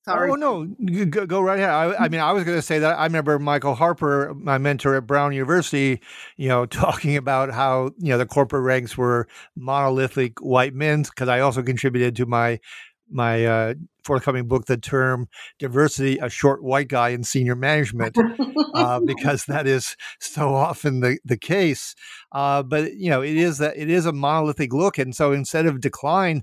Sorry. 0.04 0.30
Oh 0.30 0.34
no, 0.34 0.64
go, 1.10 1.26
go 1.26 1.40
right 1.40 1.60
ahead. 1.60 1.70
I, 1.70 2.06
I, 2.06 2.08
mean, 2.08 2.20
I 2.20 2.32
was 2.32 2.42
going 2.42 2.58
to 2.58 2.62
say 2.62 2.80
that 2.80 2.98
I 2.98 3.04
remember 3.04 3.38
Michael 3.38 3.76
Harper, 3.76 4.34
my 4.34 4.58
mentor 4.58 4.96
at 4.96 5.06
Brown 5.06 5.32
University, 5.32 6.00
you 6.36 6.48
know, 6.48 6.66
talking 6.66 7.16
about 7.16 7.52
how 7.52 7.92
you 7.98 8.08
know 8.08 8.18
the 8.18 8.26
corporate 8.26 8.64
ranks 8.64 8.96
were 8.96 9.28
monolithic 9.56 10.40
white 10.40 10.74
men's 10.74 11.08
Because 11.08 11.28
I 11.28 11.38
also 11.40 11.62
contributed 11.62 12.16
to 12.16 12.26
my 12.26 12.58
my 13.12 13.44
uh, 13.44 13.74
forthcoming 14.04 14.48
book, 14.48 14.66
the 14.66 14.76
term 14.76 15.28
diversity, 15.58 16.18
a 16.18 16.28
short 16.28 16.64
white 16.64 16.88
guy 16.88 17.10
in 17.10 17.22
senior 17.22 17.54
management, 17.54 18.16
uh, 18.74 18.98
because 19.06 19.44
that 19.44 19.66
is 19.66 19.96
so 20.18 20.54
often 20.54 21.00
the, 21.00 21.18
the 21.24 21.36
case. 21.36 21.94
Uh, 22.32 22.62
but 22.62 22.94
you 22.94 23.10
know, 23.10 23.22
it 23.22 23.36
is 23.36 23.58
that 23.58 23.76
it 23.76 23.88
is 23.88 24.06
a 24.06 24.12
monolithic 24.12 24.72
look, 24.72 24.98
and 24.98 25.14
so 25.14 25.30
instead 25.30 25.66
of 25.66 25.80
decline, 25.80 26.42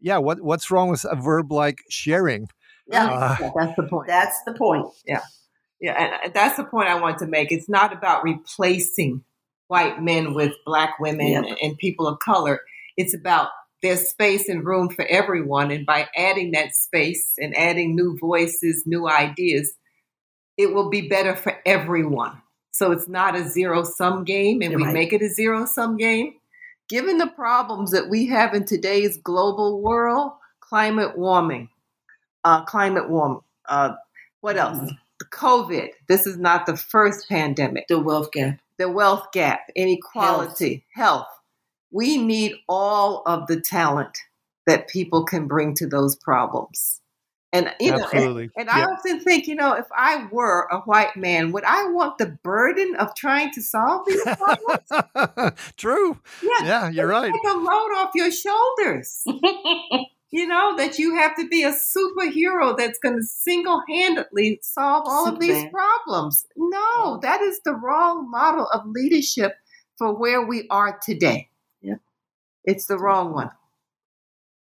yeah, 0.00 0.18
what 0.18 0.40
what's 0.40 0.70
wrong 0.70 0.90
with 0.90 1.04
a 1.04 1.16
verb 1.16 1.52
like 1.52 1.78
sharing? 1.88 2.48
Yeah, 2.86 3.06
uh, 3.06 3.50
that's 3.56 3.76
the 3.76 3.86
point. 3.88 4.08
That's 4.08 4.42
the 4.46 4.54
point. 4.54 4.86
Yeah. 5.06 5.20
Yeah, 5.80 6.20
and 6.24 6.34
that's 6.34 6.58
the 6.58 6.64
point 6.64 6.88
I 6.88 7.00
want 7.00 7.18
to 7.18 7.26
make. 7.26 7.50
It's 7.50 7.68
not 7.68 7.94
about 7.94 8.22
replacing 8.22 9.24
white 9.68 10.02
men 10.02 10.34
with 10.34 10.52
black 10.66 10.98
women 11.00 11.44
yeah. 11.44 11.54
and 11.62 11.78
people 11.78 12.06
of 12.06 12.18
color. 12.18 12.60
It's 12.98 13.14
about 13.14 13.48
there's 13.82 14.08
space 14.08 14.48
and 14.48 14.66
room 14.66 14.90
for 14.90 15.06
everyone. 15.06 15.70
And 15.70 15.86
by 15.86 16.08
adding 16.16 16.50
that 16.52 16.74
space 16.74 17.32
and 17.38 17.56
adding 17.56 17.96
new 17.96 18.18
voices, 18.18 18.82
new 18.84 19.08
ideas, 19.08 19.72
it 20.58 20.74
will 20.74 20.90
be 20.90 21.08
better 21.08 21.34
for 21.34 21.58
everyone. 21.64 22.42
So 22.72 22.92
it's 22.92 23.08
not 23.08 23.34
a 23.34 23.48
zero 23.48 23.84
sum 23.84 24.24
game, 24.24 24.60
and 24.62 24.72
You're 24.72 24.80
we 24.80 24.86
right. 24.86 24.94
make 24.94 25.12
it 25.12 25.22
a 25.22 25.28
zero 25.28 25.66
sum 25.66 25.96
game. 25.96 26.34
Given 26.90 27.18
the 27.18 27.28
problems 27.28 27.92
that 27.92 28.10
we 28.10 28.26
have 28.26 28.52
in 28.52 28.64
today's 28.64 29.16
global 29.16 29.80
world, 29.80 30.32
climate 30.58 31.16
warming, 31.16 31.68
uh, 32.42 32.64
climate 32.64 33.08
warming. 33.08 33.42
Uh, 33.68 33.92
what 34.40 34.56
else? 34.56 34.78
Mm-hmm. 34.78 34.96
COVID. 35.32 35.90
This 36.08 36.26
is 36.26 36.36
not 36.36 36.66
the 36.66 36.76
first 36.76 37.28
pandemic. 37.28 37.86
The 37.86 38.00
wealth 38.00 38.32
gap. 38.32 38.58
The 38.78 38.90
wealth 38.90 39.30
gap, 39.32 39.60
inequality, 39.76 40.84
health. 40.92 41.18
health. 41.18 41.26
We 41.92 42.18
need 42.18 42.54
all 42.68 43.22
of 43.24 43.46
the 43.46 43.60
talent 43.60 44.18
that 44.66 44.88
people 44.88 45.24
can 45.24 45.46
bring 45.46 45.74
to 45.74 45.86
those 45.86 46.16
problems. 46.16 46.99
And 47.52 47.74
you 47.80 47.90
know, 47.90 48.08
and, 48.12 48.50
and 48.56 48.70
I 48.70 48.84
often 48.84 49.18
think, 49.20 49.48
you 49.48 49.56
know, 49.56 49.72
if 49.72 49.86
I 49.96 50.28
were 50.30 50.68
a 50.70 50.78
white 50.80 51.16
man, 51.16 51.50
would 51.50 51.64
I 51.64 51.90
want 51.90 52.18
the 52.18 52.38
burden 52.44 52.94
of 52.94 53.14
trying 53.16 53.52
to 53.54 53.62
solve 53.62 54.06
these 54.06 54.22
problems? 54.22 55.56
True. 55.76 56.18
Yeah, 56.42 56.64
yeah 56.64 56.90
you're 56.90 57.08
right. 57.08 57.32
Take 57.32 57.52
a 57.52 57.56
load 57.56 57.92
off 57.96 58.10
your 58.14 58.30
shoulders. 58.30 59.24
you 60.30 60.46
know, 60.46 60.76
that 60.76 60.98
you 60.98 61.16
have 61.16 61.34
to 61.36 61.48
be 61.48 61.64
a 61.64 61.72
superhero 61.72 62.76
that's 62.76 63.00
going 63.00 63.16
to 63.16 63.22
single 63.24 63.82
handedly 63.88 64.60
solve 64.62 65.04
all 65.08 65.26
Superman. 65.26 65.50
of 65.50 65.62
these 65.62 65.70
problems. 65.72 66.46
No, 66.56 67.18
that 67.22 67.40
is 67.40 67.60
the 67.64 67.74
wrong 67.74 68.30
model 68.30 68.68
of 68.72 68.86
leadership 68.86 69.56
for 69.98 70.14
where 70.14 70.40
we 70.46 70.68
are 70.70 71.00
today. 71.04 71.48
Yeah. 71.82 71.96
It's 72.64 72.86
the 72.86 72.96
wrong 72.96 73.32
one. 73.32 73.50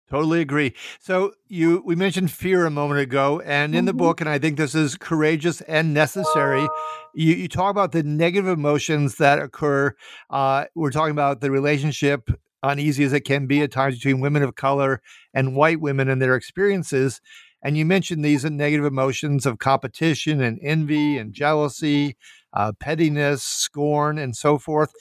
Totally 0.09 0.39
agree. 0.39 0.73
So 0.99 1.33
you 1.49 1.81
we 1.85 1.95
mentioned 1.95 2.31
fear 2.31 2.65
a 2.65 2.71
moment 2.71 3.01
ago, 3.01 3.41
and 3.41 3.75
in 3.75 3.83
the 3.83 3.93
Mhm. 3.93 3.97
book, 3.97 4.21
and 4.21 4.29
I 4.29 4.39
think 4.39 4.55
this 4.57 4.73
is 4.73 4.95
courageous 4.95 5.59
and 5.61 5.93
necessary. 5.93 6.65
You, 7.13 7.33
you 7.33 7.47
talk 7.49 7.71
about 7.71 7.91
the 7.91 8.03
negative 8.03 8.47
emotions 8.47 9.15
that 9.15 9.39
occur. 9.39 9.93
Uh, 10.29 10.65
we're 10.75 10.91
talking 10.91 11.11
about 11.11 11.41
the 11.41 11.51
relationship, 11.51 12.29
uneasy 12.63 13.03
as 13.03 13.11
it 13.11 13.21
can 13.21 13.47
be 13.47 13.61
at 13.61 13.71
times, 13.71 13.95
between 13.95 14.21
women 14.21 14.43
of 14.43 14.55
color 14.55 15.01
and 15.33 15.55
white 15.57 15.81
women 15.81 16.07
and 16.07 16.21
their 16.21 16.35
experiences. 16.35 17.19
And 17.61 17.77
you 17.77 17.85
mentioned 17.85 18.23
these 18.23 18.45
negative 18.45 18.85
emotions 18.85 19.45
of 19.45 19.57
competition 19.59 20.41
and 20.41 20.57
envy 20.61 21.17
and 21.17 21.33
jealousy, 21.33 22.15
uh, 22.53 22.71
pettiness, 22.79 23.43
scorn, 23.43 24.17
and 24.17 24.37
so 24.37 24.57
forth. 24.57 24.93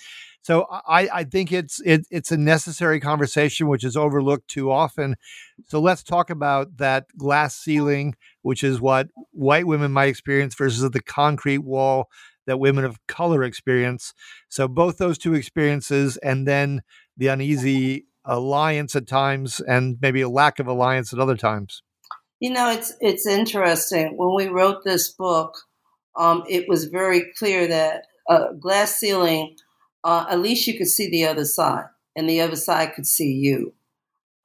So 0.46 0.64
I, 0.70 1.08
I 1.12 1.24
think 1.24 1.50
it's 1.50 1.80
it, 1.84 2.06
it's 2.08 2.30
a 2.30 2.36
necessary 2.36 3.00
conversation 3.00 3.66
which 3.66 3.82
is 3.82 3.96
overlooked 3.96 4.46
too 4.46 4.70
often. 4.70 5.16
So 5.66 5.80
let's 5.80 6.04
talk 6.04 6.30
about 6.30 6.76
that 6.76 7.06
glass 7.18 7.56
ceiling, 7.56 8.14
which 8.42 8.62
is 8.62 8.80
what 8.80 9.08
white 9.32 9.66
women 9.66 9.90
might 9.90 10.04
experience 10.04 10.54
versus 10.54 10.88
the 10.88 11.02
concrete 11.02 11.64
wall 11.64 12.06
that 12.46 12.60
women 12.60 12.84
of 12.84 13.04
color 13.08 13.42
experience. 13.42 14.14
So 14.48 14.68
both 14.68 14.98
those 14.98 15.18
two 15.18 15.34
experiences, 15.34 16.16
and 16.18 16.46
then 16.46 16.82
the 17.16 17.26
uneasy 17.26 18.06
alliance 18.24 18.94
at 18.94 19.08
times, 19.08 19.58
and 19.58 19.96
maybe 20.00 20.20
a 20.20 20.28
lack 20.28 20.60
of 20.60 20.68
alliance 20.68 21.12
at 21.12 21.18
other 21.18 21.36
times. 21.36 21.82
You 22.38 22.50
know, 22.50 22.70
it's 22.70 22.92
it's 23.00 23.26
interesting. 23.26 24.16
When 24.16 24.32
we 24.36 24.46
wrote 24.46 24.84
this 24.84 25.12
book, 25.12 25.56
um, 26.14 26.44
it 26.48 26.66
was 26.68 26.84
very 26.84 27.32
clear 27.36 27.66
that 27.66 28.04
uh, 28.30 28.52
glass 28.60 28.94
ceiling 28.94 29.56
uh, 30.06 30.24
at 30.30 30.40
least 30.40 30.68
you 30.68 30.78
could 30.78 30.86
see 30.86 31.10
the 31.10 31.26
other 31.26 31.44
side, 31.44 31.86
and 32.14 32.30
the 32.30 32.40
other 32.40 32.54
side 32.54 32.94
could 32.94 33.08
see 33.08 33.32
you. 33.32 33.74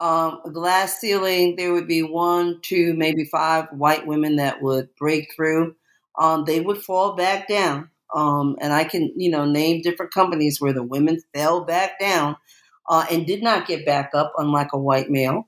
Um, 0.00 0.40
a 0.44 0.50
glass 0.50 0.98
ceiling, 0.98 1.54
there 1.54 1.72
would 1.72 1.86
be 1.86 2.02
one, 2.02 2.58
two, 2.62 2.94
maybe 2.94 3.24
five 3.24 3.68
white 3.70 4.04
women 4.04 4.36
that 4.36 4.60
would 4.60 4.88
break 4.96 5.32
through. 5.36 5.76
Um, 6.18 6.44
they 6.46 6.60
would 6.60 6.82
fall 6.82 7.14
back 7.14 7.46
down. 7.46 7.90
Um, 8.12 8.56
and 8.60 8.72
I 8.72 8.82
can, 8.82 9.12
you 9.16 9.30
know, 9.30 9.44
name 9.44 9.82
different 9.82 10.12
companies 10.12 10.60
where 10.60 10.72
the 10.72 10.82
women 10.82 11.22
fell 11.32 11.64
back 11.64 12.00
down 12.00 12.36
uh, 12.88 13.06
and 13.08 13.24
did 13.24 13.40
not 13.40 13.68
get 13.68 13.86
back 13.86 14.10
up, 14.14 14.32
unlike 14.38 14.72
a 14.72 14.78
white 14.78 15.10
male. 15.10 15.46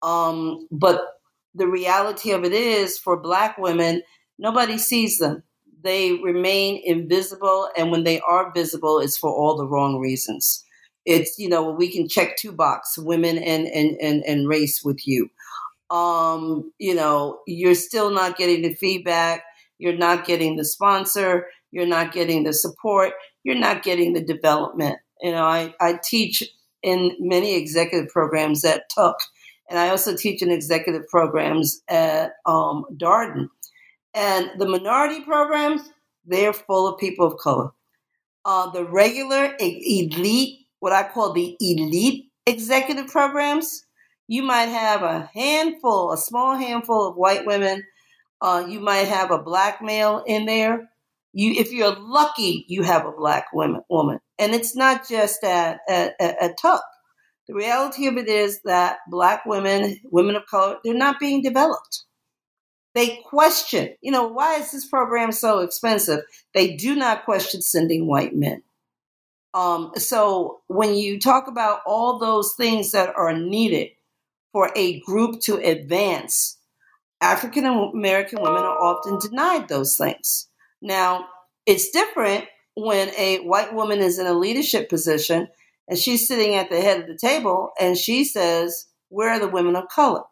Um, 0.00 0.66
but 0.70 1.20
the 1.54 1.66
reality 1.66 2.30
of 2.30 2.44
it 2.44 2.54
is, 2.54 2.98
for 2.98 3.20
black 3.20 3.58
women, 3.58 4.02
nobody 4.38 4.78
sees 4.78 5.18
them 5.18 5.42
they 5.82 6.12
remain 6.14 6.80
invisible. 6.84 7.68
And 7.76 7.90
when 7.90 8.04
they 8.04 8.20
are 8.20 8.52
visible, 8.52 8.98
it's 8.98 9.16
for 9.16 9.30
all 9.30 9.56
the 9.56 9.66
wrong 9.66 9.98
reasons. 9.98 10.64
It's, 11.04 11.38
you 11.38 11.48
know, 11.48 11.70
we 11.70 11.88
can 11.90 12.08
check 12.08 12.36
two 12.36 12.52
box 12.52 12.96
women 12.96 13.38
and, 13.38 13.66
and, 13.66 13.96
and, 14.00 14.22
and 14.24 14.48
race 14.48 14.84
with 14.84 15.06
you. 15.06 15.28
Um, 15.90 16.72
you 16.78 16.94
know, 16.94 17.40
you're 17.46 17.74
still 17.74 18.10
not 18.10 18.36
getting 18.36 18.62
the 18.62 18.74
feedback. 18.74 19.42
You're 19.78 19.96
not 19.96 20.24
getting 20.24 20.56
the 20.56 20.64
sponsor. 20.64 21.48
You're 21.72 21.86
not 21.86 22.12
getting 22.12 22.44
the 22.44 22.52
support. 22.52 23.12
You're 23.42 23.56
not 23.56 23.82
getting 23.82 24.12
the 24.12 24.24
development. 24.24 24.98
You 25.20 25.32
know, 25.32 25.44
I, 25.44 25.74
I 25.80 25.98
teach 26.04 26.42
in 26.82 27.16
many 27.18 27.56
executive 27.56 28.08
programs 28.08 28.64
at 28.64 28.88
Tuck, 28.94 29.16
and 29.68 29.78
I 29.78 29.88
also 29.88 30.16
teach 30.16 30.42
in 30.42 30.50
executive 30.50 31.06
programs 31.08 31.82
at 31.88 32.32
um, 32.46 32.84
Darden. 32.96 33.48
And 34.14 34.50
the 34.58 34.68
minority 34.68 35.22
programs, 35.24 35.82
they're 36.26 36.52
full 36.52 36.86
of 36.86 37.00
people 37.00 37.26
of 37.26 37.38
color. 37.38 37.70
Uh, 38.44 38.70
the 38.70 38.84
regular 38.84 39.54
elite, 39.58 40.66
what 40.80 40.92
I 40.92 41.08
call 41.08 41.32
the 41.32 41.56
elite 41.60 42.26
executive 42.46 43.06
programs, 43.06 43.84
you 44.28 44.42
might 44.42 44.66
have 44.66 45.02
a 45.02 45.30
handful, 45.34 46.12
a 46.12 46.16
small 46.16 46.56
handful 46.56 47.08
of 47.08 47.16
white 47.16 47.46
women. 47.46 47.84
Uh, 48.40 48.64
you 48.68 48.80
might 48.80 49.08
have 49.08 49.30
a 49.30 49.42
black 49.42 49.80
male 49.82 50.24
in 50.26 50.46
there. 50.46 50.90
You, 51.32 51.52
if 51.52 51.72
you're 51.72 51.94
lucky, 51.98 52.64
you 52.68 52.82
have 52.82 53.06
a 53.06 53.12
black 53.12 53.46
woman. 53.52 53.82
Woman, 53.88 54.18
and 54.38 54.54
it's 54.54 54.76
not 54.76 55.08
just 55.08 55.42
at 55.44 55.78
at, 55.88 56.14
at, 56.20 56.42
at 56.42 56.58
Tuck. 56.60 56.82
The 57.48 57.54
reality 57.54 58.06
of 58.06 58.16
it 58.16 58.28
is 58.28 58.60
that 58.64 58.98
black 59.08 59.44
women, 59.46 59.98
women 60.04 60.36
of 60.36 60.46
color, 60.46 60.78
they're 60.84 60.94
not 60.94 61.18
being 61.18 61.42
developed. 61.42 62.04
They 62.94 63.20
question, 63.24 63.94
you 64.02 64.12
know, 64.12 64.26
why 64.26 64.56
is 64.56 64.72
this 64.72 64.86
program 64.86 65.32
so 65.32 65.60
expensive? 65.60 66.20
They 66.54 66.76
do 66.76 66.94
not 66.94 67.24
question 67.24 67.62
sending 67.62 68.06
white 68.06 68.34
men. 68.34 68.62
Um, 69.54 69.92
so 69.96 70.60
when 70.66 70.94
you 70.94 71.18
talk 71.18 71.46
about 71.46 71.80
all 71.86 72.18
those 72.18 72.54
things 72.54 72.92
that 72.92 73.14
are 73.16 73.36
needed 73.36 73.88
for 74.52 74.70
a 74.76 75.00
group 75.00 75.40
to 75.42 75.56
advance, 75.56 76.58
African 77.20 77.66
American 77.66 78.42
women 78.42 78.62
are 78.62 78.78
often 78.78 79.18
denied 79.18 79.68
those 79.68 79.96
things. 79.96 80.48
Now, 80.80 81.26
it's 81.66 81.90
different 81.90 82.46
when 82.74 83.10
a 83.16 83.38
white 83.40 83.74
woman 83.74 84.00
is 84.00 84.18
in 84.18 84.26
a 84.26 84.34
leadership 84.34 84.88
position 84.88 85.48
and 85.88 85.98
she's 85.98 86.26
sitting 86.26 86.54
at 86.54 86.70
the 86.70 86.80
head 86.80 87.00
of 87.00 87.06
the 87.06 87.16
table 87.16 87.70
and 87.80 87.96
she 87.96 88.24
says, 88.24 88.86
Where 89.08 89.30
are 89.30 89.38
the 89.38 89.48
women 89.48 89.76
of 89.76 89.88
color? 89.88 90.22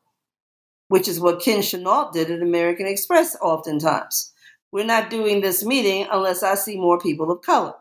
Which 0.91 1.07
is 1.07 1.21
what 1.21 1.41
Ken 1.41 1.63
Chenault 1.63 2.11
did 2.13 2.33
at 2.33 2.43
American 2.43 2.85
Express 2.85 3.37
oftentimes. 3.41 4.33
We're 4.73 4.85
not 4.85 5.09
doing 5.09 5.41
this 5.41 5.65
meeting 5.65 6.09
unless 6.11 6.43
I 6.43 6.57
see 6.57 6.77
more 6.77 6.99
people 6.99 7.31
of 7.31 7.43
color. 7.43 7.75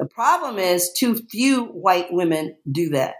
The 0.00 0.06
problem 0.06 0.58
is 0.58 0.92
too 0.92 1.14
few 1.30 1.66
white 1.66 2.12
women 2.12 2.56
do 2.68 2.90
that. 2.90 3.14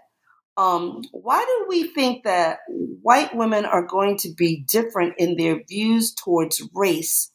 Um, 0.57 1.03
why 1.13 1.45
do 1.45 1.67
we 1.69 1.85
think 1.85 2.25
that 2.25 2.59
white 2.69 3.33
women 3.33 3.65
are 3.65 3.87
going 3.87 4.19
to 4.19 4.35
be 4.37 4.65
different 4.69 5.15
in 5.19 5.37
their 5.37 5.63
views 5.69 6.13
towards 6.13 6.61
race 6.75 7.31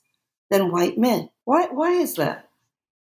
than 0.51 0.73
white 0.73 0.97
men? 0.97 1.29
Why, 1.45 1.67
why 1.67 1.91
is 1.91 2.15
that? 2.15 2.49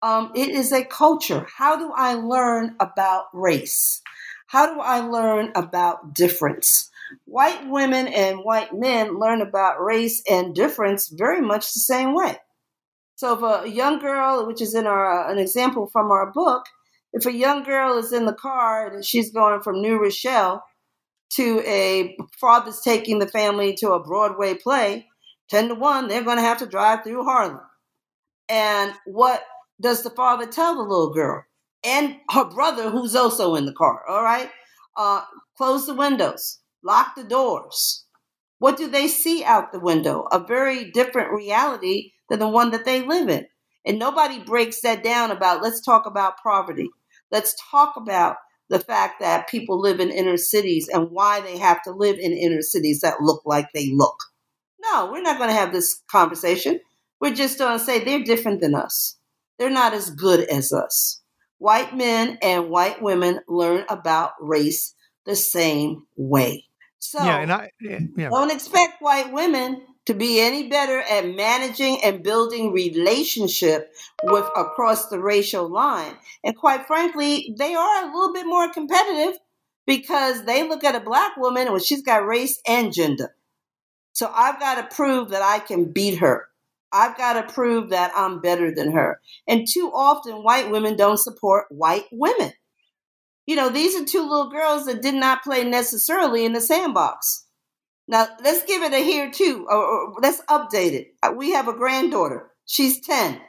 Um, 0.01 0.33
it 0.35 0.49
is 0.49 0.73
a 0.73 0.83
culture. 0.83 1.47
How 1.57 1.77
do 1.77 1.93
I 1.95 2.15
learn 2.15 2.75
about 2.81 3.27
race? 3.33 4.01
How 4.47 4.73
do 4.73 4.81
I 4.81 4.99
learn 4.99 5.53
about 5.55 6.13
difference? 6.13 6.91
White 7.25 7.67
women 7.67 8.07
and 8.07 8.39
white 8.39 8.73
men 8.73 9.19
learn 9.19 9.41
about 9.41 9.83
race 9.83 10.21
and 10.29 10.55
difference 10.55 11.09
very 11.09 11.41
much 11.41 11.73
the 11.73 11.79
same 11.79 12.13
way. 12.13 12.37
So 13.15 13.33
if 13.33 13.65
a 13.65 13.69
young 13.69 13.99
girl, 13.99 14.45
which 14.45 14.61
is 14.61 14.75
in 14.75 14.85
our 14.87 15.31
an 15.31 15.37
example 15.37 15.87
from 15.87 16.11
our 16.11 16.31
book, 16.31 16.65
if 17.13 17.25
a 17.25 17.31
young 17.31 17.63
girl 17.63 17.97
is 17.97 18.11
in 18.11 18.25
the 18.25 18.33
car 18.33 18.93
and 18.93 19.05
she's 19.05 19.31
going 19.31 19.61
from 19.61 19.81
New 19.81 19.97
Rochelle 19.97 20.63
to 21.31 21.61
a 21.65 22.17
father's 22.39 22.81
taking 22.81 23.19
the 23.19 23.27
family 23.27 23.73
to 23.75 23.93
a 23.93 24.03
Broadway 24.03 24.53
play, 24.55 25.07
10 25.49 25.69
to 25.69 25.75
1, 25.75 26.07
they're 26.07 26.23
going 26.23 26.37
to 26.37 26.43
have 26.43 26.59
to 26.59 26.65
drive 26.65 27.03
through 27.03 27.23
Harlem. 27.23 27.61
And 28.49 28.93
what 29.05 29.43
does 29.81 30.03
the 30.03 30.09
father 30.09 30.45
tell 30.45 30.75
the 30.75 30.81
little 30.81 31.13
girl? 31.13 31.43
And 31.83 32.17
her 32.31 32.45
brother, 32.45 32.89
who's 32.89 33.15
also 33.15 33.55
in 33.55 33.65
the 33.65 33.73
car, 33.73 34.01
all 34.09 34.23
right? 34.23 34.49
Uh, 34.97 35.21
close 35.57 35.85
the 35.85 35.93
windows 35.93 36.59
lock 36.85 37.15
the 37.15 37.23
doors. 37.23 38.05
What 38.59 38.77
do 38.77 38.87
they 38.87 39.07
see 39.07 39.43
out 39.43 39.71
the 39.71 39.79
window? 39.79 40.27
A 40.31 40.39
very 40.39 40.91
different 40.91 41.31
reality 41.31 42.11
than 42.29 42.39
the 42.39 42.47
one 42.47 42.71
that 42.71 42.85
they 42.85 43.01
live 43.01 43.27
in. 43.27 43.45
And 43.85 43.99
nobody 43.99 44.39
breaks 44.39 44.81
that 44.81 45.03
down 45.03 45.31
about 45.31 45.61
let's 45.61 45.81
talk 45.81 46.05
about 46.05 46.41
poverty. 46.41 46.89
Let's 47.31 47.55
talk 47.71 47.95
about 47.97 48.37
the 48.69 48.79
fact 48.79 49.19
that 49.19 49.49
people 49.49 49.79
live 49.79 49.99
in 49.99 50.09
inner 50.09 50.37
cities 50.37 50.87
and 50.91 51.11
why 51.11 51.41
they 51.41 51.57
have 51.57 51.81
to 51.83 51.91
live 51.91 52.17
in 52.17 52.31
inner 52.31 52.61
cities 52.61 53.01
that 53.01 53.21
look 53.21 53.41
like 53.45 53.67
they 53.73 53.91
look. 53.93 54.17
No, 54.81 55.09
we're 55.11 55.21
not 55.21 55.37
going 55.37 55.49
to 55.49 55.55
have 55.55 55.71
this 55.71 56.01
conversation. 56.09 56.79
We're 57.19 57.33
just 57.33 57.59
going 57.59 57.77
to 57.77 57.83
say 57.83 58.03
they're 58.03 58.23
different 58.23 58.61
than 58.61 58.75
us. 58.75 59.17
They're 59.59 59.69
not 59.69 59.93
as 59.93 60.09
good 60.09 60.41
as 60.41 60.73
us. 60.73 61.21
White 61.57 61.95
men 61.95 62.37
and 62.41 62.69
white 62.69 63.01
women 63.01 63.39
learn 63.47 63.85
about 63.89 64.31
race 64.39 64.93
the 65.25 65.35
same 65.35 66.05
way. 66.15 66.64
So 67.11 67.23
yeah, 67.23 67.39
and 67.39 67.51
I 67.51 67.71
eh, 67.87 67.99
yeah. 68.15 68.29
don't 68.29 68.51
expect 68.51 69.01
white 69.01 69.31
women 69.31 69.81
to 70.05 70.13
be 70.13 70.39
any 70.39 70.69
better 70.69 70.99
at 71.01 71.27
managing 71.27 71.99
and 72.03 72.23
building 72.23 72.71
relationship 72.71 73.91
with 74.23 74.45
across 74.55 75.07
the 75.09 75.19
racial 75.19 75.67
line. 75.67 76.15
And 76.43 76.55
quite 76.55 76.85
frankly, 76.85 77.55
they 77.57 77.73
are 77.73 78.03
a 78.03 78.05
little 78.05 78.33
bit 78.33 78.45
more 78.45 78.71
competitive 78.71 79.39
because 79.87 80.45
they 80.45 80.67
look 80.67 80.83
at 80.83 80.95
a 80.95 80.99
black 80.99 81.37
woman 81.37 81.67
and 81.67 81.81
she's 81.81 82.03
got 82.03 82.25
race 82.25 82.59
and 82.67 82.93
gender. 82.93 83.35
So 84.13 84.31
I've 84.33 84.59
got 84.59 84.75
to 84.75 84.95
prove 84.95 85.29
that 85.29 85.41
I 85.41 85.59
can 85.59 85.91
beat 85.91 86.19
her. 86.19 86.47
I've 86.91 87.17
got 87.17 87.33
to 87.33 87.53
prove 87.53 87.89
that 87.89 88.11
I'm 88.15 88.39
better 88.39 88.73
than 88.73 88.91
her. 88.93 89.19
And 89.47 89.67
too 89.67 89.91
often, 89.93 90.43
white 90.43 90.71
women 90.71 90.95
don't 90.95 91.19
support 91.19 91.65
white 91.69 92.05
women 92.11 92.53
you 93.45 93.55
know, 93.55 93.69
these 93.69 93.95
are 93.95 94.05
two 94.05 94.27
little 94.27 94.49
girls 94.49 94.85
that 94.85 95.01
did 95.01 95.15
not 95.15 95.43
play 95.43 95.63
necessarily 95.63 96.45
in 96.45 96.53
the 96.53 96.61
sandbox. 96.61 97.45
Now, 98.07 98.27
let's 98.43 98.63
give 98.65 98.83
it 98.83 98.93
a 98.93 99.03
here 99.03 99.31
too, 99.31 99.65
or, 99.69 99.77
or 99.77 100.13
let's 100.21 100.41
update 100.49 100.93
it. 100.93 101.07
Uh, 101.23 101.33
we 101.35 101.51
have 101.51 101.67
a 101.67 101.73
granddaughter. 101.73 102.51
She's 102.65 103.01
10. 103.01 103.39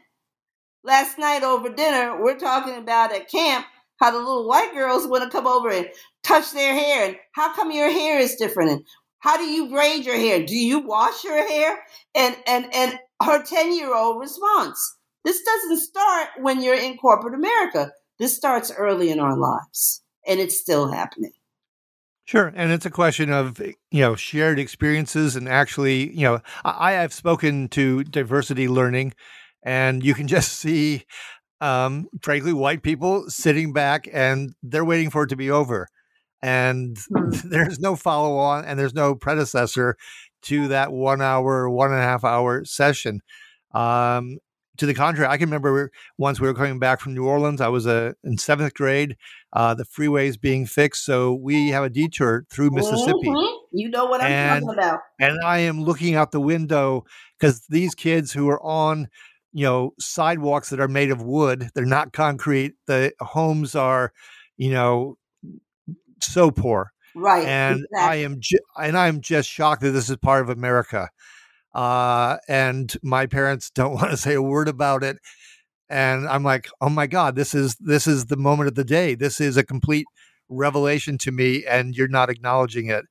Last 0.83 1.19
night 1.19 1.43
over 1.43 1.69
dinner, 1.69 2.23
we're 2.23 2.39
talking 2.39 2.77
about 2.77 3.13
at 3.13 3.31
camp 3.31 3.67
how 4.01 4.11
the 4.11 4.19
little 4.19 4.47
white 4.47 4.73
girls 4.73 5.07
want 5.07 5.25
to 5.25 5.31
come 5.31 5.47
over 5.47 5.71
and 5.71 5.89
touch 6.23 6.53
their 6.53 6.75
hair 6.75 7.09
and 7.09 7.17
how 7.33 7.55
come 7.55 7.71
your 7.71 7.91
hair 7.91 8.19
is 8.19 8.37
different 8.37 8.71
and 8.71 8.85
how 9.21 9.37
do 9.37 9.45
you 9.45 9.69
braid 9.71 10.05
your 10.05 10.17
hair? 10.17 10.45
Do 10.45 10.55
you 10.57 10.81
wash 10.87 11.25
your 11.25 11.47
hair? 11.49 11.79
And 12.15 12.37
and 12.47 12.73
and 12.73 12.99
her 13.23 13.43
10 13.43 13.75
year 13.75 13.95
old 13.95 14.21
response. 14.21 14.97
This 15.25 15.43
doesn't 15.43 15.79
start 15.81 16.29
when 16.41 16.63
you're 16.63 16.79
in 16.79 16.97
corporate 16.97 17.35
America. 17.35 17.91
This 18.19 18.37
starts 18.37 18.73
early 18.73 19.11
in 19.11 19.21
our 19.21 19.37
lives, 19.37 20.03
and 20.27 20.41
it's 20.41 20.59
still 20.59 20.91
happening. 20.91 21.33
Sure, 22.25 22.53
and 22.57 22.73
it's 22.73 22.87
a 22.87 22.91
question 22.91 23.31
of 23.31 23.61
you 23.61 24.01
know 24.01 24.17
shared 24.17 24.59
experiences 24.59 25.37
and 25.37 25.49
actually 25.49 26.13
you 26.13 26.23
know 26.23 26.41
I, 26.65 26.91
I 26.91 26.93
have 26.93 27.13
spoken 27.13 27.69
to 27.69 28.03
diversity 28.05 28.69
learning, 28.69 29.15
and 29.63 30.05
you 30.05 30.15
can 30.15 30.27
just 30.37 30.55
see, 30.55 31.05
um, 31.61 32.09
frankly, 32.23 32.53
white 32.53 32.83
people 32.83 33.29
sitting 33.29 33.73
back 33.73 34.09
and 34.13 34.55
they're 34.63 34.85
waiting 34.85 35.11
for 35.11 35.25
it 35.25 35.29
to 35.29 35.37
be 35.37 35.51
over, 35.51 35.89
and 36.43 36.97
mm. 36.97 37.43
there's 37.51 37.79
no 37.79 37.97
follow 37.97 38.39
on 38.39 38.65
and 38.65 38.79
there's 38.79 38.95
no 38.95 39.15
predecessor 39.15 39.97
to 40.43 40.69
that 40.69 40.93
one 40.93 41.21
hour, 41.21 41.69
one 41.69 41.93
and 41.93 42.01
a 42.01 42.05
half 42.05 42.25
hour 42.25 42.65
session. 42.65 43.21
Um, 43.73 44.39
to 44.77 44.87
the 44.87 44.95
contrary, 44.95 45.29
I 45.31 45.37
can 45.37 45.49
remember 45.49 45.91
once 46.19 46.41
we 46.41 46.49
were 46.49 46.55
coming 46.55 46.79
back 46.79 47.01
from 47.01 47.15
New 47.15 47.27
Orleans. 47.27 47.61
I 47.61 47.69
was 47.69 47.87
uh, 47.87 48.13
in 48.25 48.39
seventh 48.39 48.75
grade. 48.75 49.17
Uh, 49.53 49.75
the 49.75 49.85
freeways 49.85 50.39
being 50.41 50.67
fixed, 50.67 51.05
so 51.05 51.33
we 51.33 51.69
have 51.71 51.85
a 51.85 51.91
detour 51.91 52.45
through 52.51 52.71
Mississippi. 52.71 53.29
Mm-hmm. 53.29 53.57
You 53.73 53.89
know 53.91 54.07
what 54.07 54.21
I'm 54.21 54.31
and, 54.31 54.65
talking 54.65 54.79
about. 54.79 55.01
And 55.19 55.39
I 55.45 55.59
am 55.61 55.83
looking 55.83 56.15
out 56.15 56.31
the 56.31 56.41
window 56.41 57.05
because 57.39 57.63
these 57.69 57.95
kids 57.95 58.33
who 58.33 58.49
are 58.49 58.63
on, 58.63 59.09
you 59.53 59.65
know, 59.65 59.95
sidewalks 59.99 60.71
that 60.71 60.81
are 60.81 60.89
made 60.89 61.11
of 61.11 61.23
wood, 61.23 61.71
they're 61.75 61.85
not 61.85 62.13
concrete. 62.13 62.75
The 62.87 63.13
homes 63.21 63.75
are, 63.75 64.13
you 64.57 64.71
know, 64.71 65.17
so 66.21 66.51
poor. 66.51 66.93
Right. 67.15 67.47
And 67.47 67.85
exactly. 67.85 67.99
I 67.99 68.15
am, 68.17 68.37
ju- 68.41 68.59
and 68.77 68.99
I'm 68.99 69.21
just 69.23 69.49
shocked 69.49 69.83
that 69.83 69.93
this 69.93 70.11
is 70.11 70.17
part 70.17 70.43
of 70.43 70.51
America. 70.51 71.09
Uh, 71.77 72.39
and 72.49 72.97
my 73.03 73.27
parents 73.27 73.71
don't 73.71 73.93
want 73.95 74.11
to 74.11 74.17
say 74.17 74.35
a 74.35 74.43
word 74.43 74.67
about 74.67 75.05
it. 75.05 75.19
And 75.89 76.27
I'm 76.27 76.43
like, 76.43 76.69
oh 76.81 76.89
my 76.89 77.07
God, 77.07 77.37
this 77.37 77.55
is 77.55 77.77
this 77.77 78.09
is 78.09 78.27
the 78.27 78.37
moment 78.37 78.69
of 78.69 78.75
the 78.75 78.85
day. 78.85 79.15
This 79.15 79.41
is 79.41 79.57
a 79.57 79.63
complete 79.63 80.07
revelation 80.49 81.17
to 81.19 81.31
me, 81.31 81.65
and 81.65 81.95
you're 81.95 82.09
not 82.09 82.31
acknowledging 82.31 82.91
it. 82.91 83.05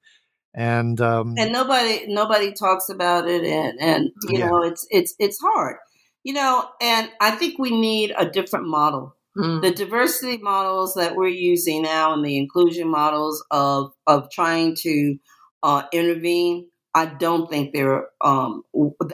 And 0.53 0.99
um, 0.99 1.35
and 1.37 1.53
nobody 1.53 2.05
nobody 2.07 2.51
talks 2.51 2.89
about 2.89 3.29
it, 3.29 3.45
and 3.45 3.79
and 3.79 4.09
you 4.27 4.39
yeah. 4.39 4.47
know 4.47 4.63
it's 4.63 4.85
it's 4.89 5.15
it's 5.19 5.39
hard, 5.39 5.77
you 6.23 6.33
know. 6.33 6.67
And 6.81 7.09
I 7.21 7.31
think 7.31 7.57
we 7.59 7.79
need 7.79 8.13
a 8.17 8.29
different 8.29 8.67
model. 8.67 9.15
Mm. 9.37 9.61
The 9.61 9.71
diversity 9.71 10.37
models 10.37 10.95
that 10.95 11.15
we're 11.15 11.27
using 11.27 11.83
now, 11.83 12.13
and 12.13 12.25
the 12.25 12.37
inclusion 12.37 12.89
models 12.89 13.41
of 13.51 13.91
of 14.05 14.29
trying 14.31 14.75
to 14.81 15.15
uh, 15.63 15.83
intervene 15.93 16.67
I 16.95 17.05
don't 17.05 17.49
think 17.49 17.73
they're. 17.73 18.07
Um, 18.21 18.63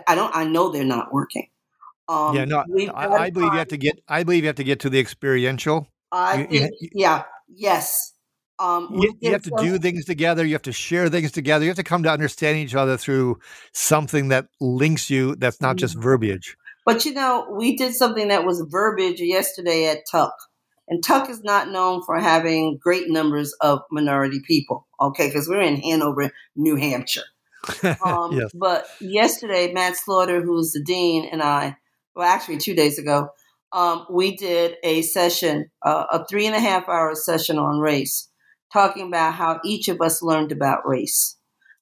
I 0.07 0.13
don't. 0.15 0.33
I 0.35 0.45
know 0.45 0.69
they're 0.69 0.83
not 0.85 1.11
working. 1.11 1.49
Um, 2.07 2.35
yeah, 2.35 2.45
no. 2.45 2.63
I, 2.93 3.07
I 3.07 3.29
believe 3.31 3.51
you 3.51 3.57
have 3.57 3.69
to 3.69 3.77
get. 3.77 3.99
I 4.07 4.23
believe 4.23 4.43
you 4.43 4.47
have 4.47 4.57
to 4.57 4.63
get 4.63 4.81
to 4.81 4.89
the 4.89 4.99
experiential. 4.99 5.87
I 6.11 6.47
you, 6.49 6.59
think, 6.59 6.73
you, 6.79 6.89
yeah. 6.93 7.23
Yes. 7.49 8.13
Um, 8.59 8.89
you, 8.99 9.17
you, 9.19 9.31
have 9.31 9.41
to 9.43 9.53
do 9.57 9.79
things 9.79 10.05
together. 10.05 10.45
You 10.45 10.53
have 10.53 10.61
to 10.63 10.71
share 10.71 11.09
things 11.09 11.31
together. 11.31 11.65
You 11.65 11.71
have 11.71 11.77
to 11.77 11.83
come 11.83 12.03
to 12.03 12.11
understand 12.11 12.59
each 12.59 12.75
other 12.75 12.95
through 12.95 13.39
something 13.73 14.27
that 14.27 14.45
links 14.59 15.09
you. 15.09 15.35
That's 15.35 15.59
not 15.59 15.77
just 15.77 15.95
mm-hmm. 15.95 16.03
verbiage. 16.03 16.55
But 16.85 17.03
you 17.03 17.13
know, 17.13 17.47
we 17.57 17.75
did 17.75 17.95
something 17.95 18.27
that 18.27 18.45
was 18.45 18.63
verbiage 18.69 19.19
yesterday 19.19 19.87
at 19.87 20.03
Tuck. 20.11 20.35
And 20.87 21.03
Tuck 21.03 21.29
is 21.29 21.41
not 21.43 21.69
known 21.69 22.03
for 22.03 22.19
having 22.19 22.77
great 22.77 23.09
numbers 23.09 23.55
of 23.61 23.79
minority 23.89 24.41
people, 24.45 24.87
okay? 24.99 25.27
Because 25.27 25.47
we're 25.47 25.61
in 25.61 25.77
Hanover, 25.77 26.31
New 26.55 26.75
Hampshire. 26.75 27.23
Um, 28.05 28.33
yes. 28.33 28.51
But 28.53 28.87
yesterday, 28.99 29.71
Matt 29.71 29.95
Slaughter, 29.95 30.41
who's 30.41 30.71
the 30.71 30.83
dean, 30.83 31.29
and 31.31 31.41
I, 31.41 31.77
well, 32.15 32.27
actually 32.27 32.57
two 32.57 32.73
days 32.73 32.97
ago, 32.97 33.29
um, 33.73 34.05
we 34.09 34.35
did 34.35 34.75
a 34.83 35.01
session, 35.01 35.69
uh, 35.85 36.05
a 36.11 36.25
three 36.25 36.45
and 36.45 36.55
a 36.55 36.59
half 36.59 36.89
hour 36.89 37.15
session 37.15 37.57
on 37.57 37.79
race, 37.79 38.29
talking 38.73 39.07
about 39.07 39.33
how 39.33 39.59
each 39.63 39.87
of 39.87 40.01
us 40.01 40.21
learned 40.21 40.51
about 40.51 40.87
race, 40.87 41.37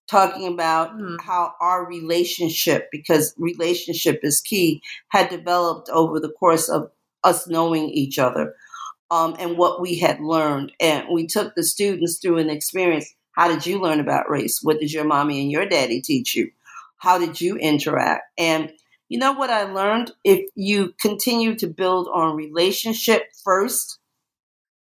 talking 0.09 0.47
about 0.47 0.95
mm. 0.97 1.19
how 1.21 1.53
our 1.59 1.87
relationship, 1.87 2.89
because 2.91 3.33
relationship 3.37 4.19
is 4.21 4.41
key, 4.41 4.81
had 5.09 5.29
developed 5.29 5.89
over 5.89 6.19
the 6.19 6.31
course 6.39 6.69
of 6.69 6.91
us 7.23 7.47
knowing 7.47 7.89
each 7.89 8.19
other. 8.19 8.53
Um, 9.11 9.35
and 9.39 9.57
what 9.57 9.81
we 9.81 9.97
had 9.97 10.19
learned. 10.19 10.71
And 10.79 11.07
we 11.11 11.25
took 11.25 11.55
the 11.55 11.63
students 11.63 12.19
through 12.19 12.37
an 12.37 12.51
experience 12.51 13.11
how 13.39 13.47
did 13.47 13.65
you 13.65 13.79
learn 13.79 14.01
about 14.01 14.29
race? 14.29 14.59
What 14.61 14.81
did 14.81 14.91
your 14.91 15.05
mommy 15.05 15.39
and 15.39 15.49
your 15.49 15.65
daddy 15.65 16.01
teach 16.01 16.35
you? 16.35 16.51
How 16.97 17.17
did 17.17 17.39
you 17.39 17.55
interact? 17.55 18.23
And 18.37 18.69
you 19.07 19.17
know 19.17 19.31
what 19.31 19.49
I 19.49 19.63
learned? 19.63 20.11
If 20.25 20.49
you 20.55 20.93
continue 20.99 21.55
to 21.55 21.67
build 21.67 22.09
on 22.13 22.35
relationship 22.35 23.23
first, 23.41 23.97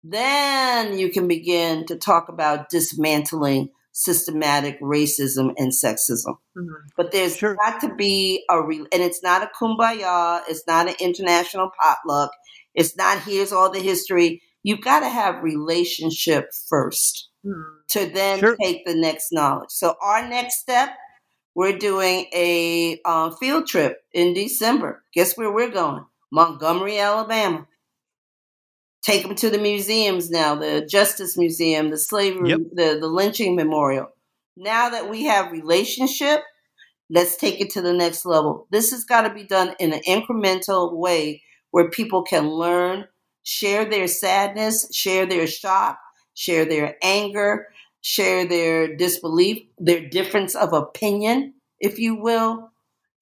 then 0.05 0.97
you 0.97 1.11
can 1.11 1.27
begin 1.27 1.85
to 1.87 1.97
talk 1.97 2.29
about 2.29 2.69
dismantling 2.69 3.71
systematic 3.91 4.81
racism 4.81 5.53
and 5.59 5.73
sexism. 5.73 6.37
Mm-hmm. 6.57 6.87
But 6.97 7.11
there's 7.11 7.37
sure. 7.37 7.57
got 7.57 7.81
to 7.81 7.93
be 7.97 8.45
a 8.49 8.63
re- 8.63 8.87
and 8.93 9.03
it's 9.03 9.21
not 9.21 9.43
a 9.43 9.51
kumbaya, 9.61 10.43
it's 10.49 10.63
not 10.69 10.89
an 10.89 10.95
international 11.01 11.73
potluck, 11.83 12.31
it's 12.73 12.97
not 12.97 13.19
here's 13.19 13.53
all 13.53 13.73
the 13.73 13.81
history. 13.81 14.43
You've 14.63 14.81
got 14.81 15.01
to 15.01 15.09
have 15.09 15.43
relationship 15.43 16.51
first 16.69 17.31
to 17.91 18.07
then 18.07 18.39
sure. 18.41 18.57
take 18.63 18.85
the 18.85 18.95
next 18.95 19.33
knowledge. 19.33 19.71
So 19.71 19.95
our 20.03 20.27
next 20.29 20.61
step, 20.61 20.91
we're 21.55 21.79
doing 21.79 22.27
a 22.35 23.01
uh, 23.05 23.31
field 23.37 23.67
trip 23.67 23.99
in 24.13 24.35
December. 24.35 25.05
Guess 25.13 25.37
where 25.37 25.53
we're 25.53 25.71
going? 25.71 26.05
Montgomery, 26.33 26.99
Alabama. 26.99 27.67
Take 29.03 29.23
them 29.23 29.35
to 29.37 29.51
the 29.51 29.59
museums 29.59 30.31
now, 30.31 30.55
the 30.55 30.87
Justice 30.91 31.37
Museum, 31.37 31.91
the 31.91 31.99
slavery, 31.99 32.51
yep. 32.51 32.61
the, 32.73 32.99
the 32.99 33.07
lynching 33.07 33.55
memorial. 33.55 34.09
Now 34.57 34.89
that 34.89 35.11
we 35.11 35.25
have 35.25 35.53
relationship, 35.53 36.41
let's 37.11 37.37
take 37.37 37.61
it 37.61 37.71
to 37.71 37.83
the 37.83 37.93
next 37.93 38.25
level. 38.25 38.67
This 38.71 38.91
has 38.93 39.05
got 39.05 39.23
to 39.23 39.35
be 39.35 39.45
done 39.45 39.75
in 39.79 39.93
an 39.93 40.01
incremental 40.09 40.97
way 40.97 41.43
where 41.71 41.91
people 41.91 42.23
can 42.23 42.49
learn, 42.49 43.07
share 43.43 43.85
their 43.85 44.07
sadness, 44.07 44.89
share 44.93 45.27
their 45.27 45.47
shock, 45.47 45.99
share 46.35 46.65
their 46.65 46.97
anger, 47.03 47.69
share 48.01 48.47
their 48.47 48.97
disbelief, 48.97 49.63
their 49.79 50.09
difference 50.09 50.55
of 50.55 50.73
opinion, 50.73 51.55
if 51.81 51.99
you 51.99 52.15
will, 52.15 52.71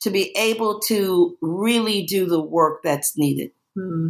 to 0.01 0.11
be 0.11 0.37
able 0.37 0.81
to 0.81 1.37
really 1.41 2.05
do 2.05 2.27
the 2.27 2.43
work 2.43 2.81
that's 2.83 3.17
needed. 3.17 3.51
Mm-hmm. 3.79 4.09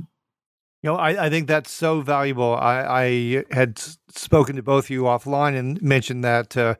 You 0.82 0.90
know, 0.90 0.96
I, 0.96 1.26
I, 1.26 1.30
think 1.30 1.46
that's 1.46 1.70
so 1.70 2.00
valuable. 2.00 2.56
I, 2.56 2.82
I, 2.82 3.44
had 3.52 3.78
spoken 4.08 4.56
to 4.56 4.64
both 4.64 4.86
of 4.86 4.90
you 4.90 5.02
offline 5.02 5.56
and 5.56 5.80
mentioned 5.80 6.24
that 6.24 6.56
uh, 6.56 6.74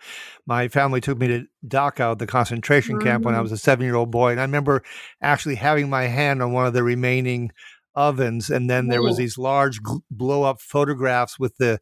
my 0.45 0.67
family 0.67 1.01
took 1.01 1.19
me 1.19 1.29
to 1.29 1.45
Dachau, 1.65 2.19
the 2.19 2.27
concentration 2.27 2.97
mm-hmm. 2.97 3.07
camp, 3.07 3.25
when 3.25 3.35
I 3.35 3.37
mm-hmm. 3.37 3.45
was 3.45 3.53
a 3.53 3.59
seven 3.59 3.85
year 3.85 3.95
old 3.95 4.11
boy. 4.11 4.33
And 4.33 4.41
I 4.41 4.43
remember 4.43 4.83
actually 5.21 5.55
having 5.55 5.89
my 5.89 6.09
hand 6.09 6.43
on 6.43 6.51
one 6.53 6.67
of 6.67 6.73
the 6.73 6.83
remaining 6.83 7.53
ovens, 7.95 8.51
and 8.51 8.69
then 8.69 8.89
there 8.89 9.03
was 9.03 9.17
these 9.17 9.39
large 9.39 9.81
blow 10.11 10.43
up 10.43 10.61
photographs 10.61 11.39
with 11.39 11.57
the 11.59 11.79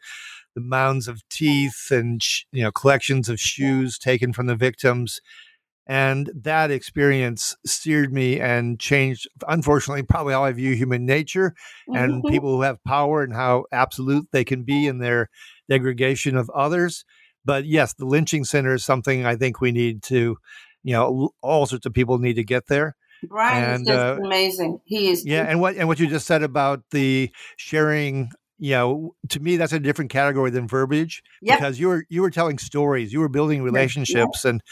the 0.54 0.60
mounds 0.60 1.08
of 1.08 1.22
teeth 1.28 1.88
and 1.90 2.22
you 2.52 2.62
know 2.62 2.72
collections 2.72 3.28
of 3.28 3.40
shoes 3.40 3.98
taken 3.98 4.32
from 4.32 4.46
the 4.46 4.56
victims 4.56 5.20
and 5.86 6.30
that 6.34 6.70
experience 6.70 7.56
seared 7.64 8.12
me 8.12 8.40
and 8.40 8.78
changed 8.78 9.28
unfortunately 9.48 10.02
probably 10.02 10.32
how 10.32 10.44
i 10.44 10.52
view 10.52 10.74
human 10.74 11.06
nature 11.06 11.54
and 11.88 12.22
mm-hmm. 12.22 12.28
people 12.28 12.56
who 12.56 12.62
have 12.62 12.82
power 12.84 13.22
and 13.22 13.34
how 13.34 13.64
absolute 13.72 14.26
they 14.32 14.44
can 14.44 14.62
be 14.62 14.86
in 14.86 14.98
their 14.98 15.28
degradation 15.68 16.36
of 16.36 16.50
others 16.50 17.04
but 17.44 17.64
yes 17.64 17.94
the 17.94 18.04
lynching 18.04 18.44
center 18.44 18.74
is 18.74 18.84
something 18.84 19.24
i 19.24 19.36
think 19.36 19.60
we 19.60 19.72
need 19.72 20.02
to 20.02 20.36
you 20.82 20.92
know 20.92 21.30
all 21.42 21.66
sorts 21.66 21.86
of 21.86 21.94
people 21.94 22.18
need 22.18 22.34
to 22.34 22.44
get 22.44 22.66
there 22.66 22.96
Bryan 23.28 23.64
and, 23.64 23.82
is 23.82 23.88
just 23.88 23.98
uh, 23.98 24.18
amazing. 24.22 24.80
He 24.84 25.08
is. 25.08 25.24
Yeah, 25.24 25.42
and 25.42 25.60
what 25.60 25.76
and 25.76 25.88
what 25.88 25.98
you 25.98 26.06
just 26.06 26.26
said 26.26 26.42
about 26.42 26.82
the 26.90 27.30
sharing 27.56 28.30
you 28.60 28.72
know, 28.72 29.14
to 29.30 29.40
me 29.40 29.56
that's 29.56 29.72
a 29.72 29.80
different 29.80 30.10
category 30.10 30.50
than 30.50 30.68
verbiage 30.68 31.22
yep. 31.40 31.58
because 31.58 31.80
you 31.80 31.88
were 31.88 32.04
you 32.10 32.20
were 32.20 32.30
telling 32.30 32.58
stories, 32.58 33.10
you 33.10 33.18
were 33.20 33.28
building 33.28 33.62
relationships, 33.62 34.44
yep. 34.44 34.50
and 34.50 34.62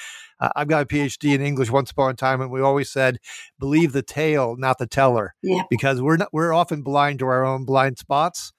uh, 0.41 0.51
I've 0.55 0.69
got 0.69 0.83
a 0.83 0.87
PhD 0.87 1.35
in 1.35 1.41
English 1.41 1.71
once 1.71 1.91
upon 1.91 2.11
a 2.11 2.15
time, 2.15 2.43
and 2.43 2.51
we 2.51 2.61
always 2.61 2.91
said, 2.91 3.19
believe 3.59 3.93
the 3.93 4.03
tale, 4.03 4.57
not 4.57 4.77
the 4.77 4.87
teller, 4.87 5.35
yep. 5.43 5.67
because 5.71 6.03
we're 6.03 6.19
not 6.19 6.29
we're 6.33 6.53
often 6.53 6.83
blind 6.83 7.19
to 7.21 7.27
our 7.27 7.45
own 7.45 7.65
blind 7.65 7.97
spots, 7.97 8.53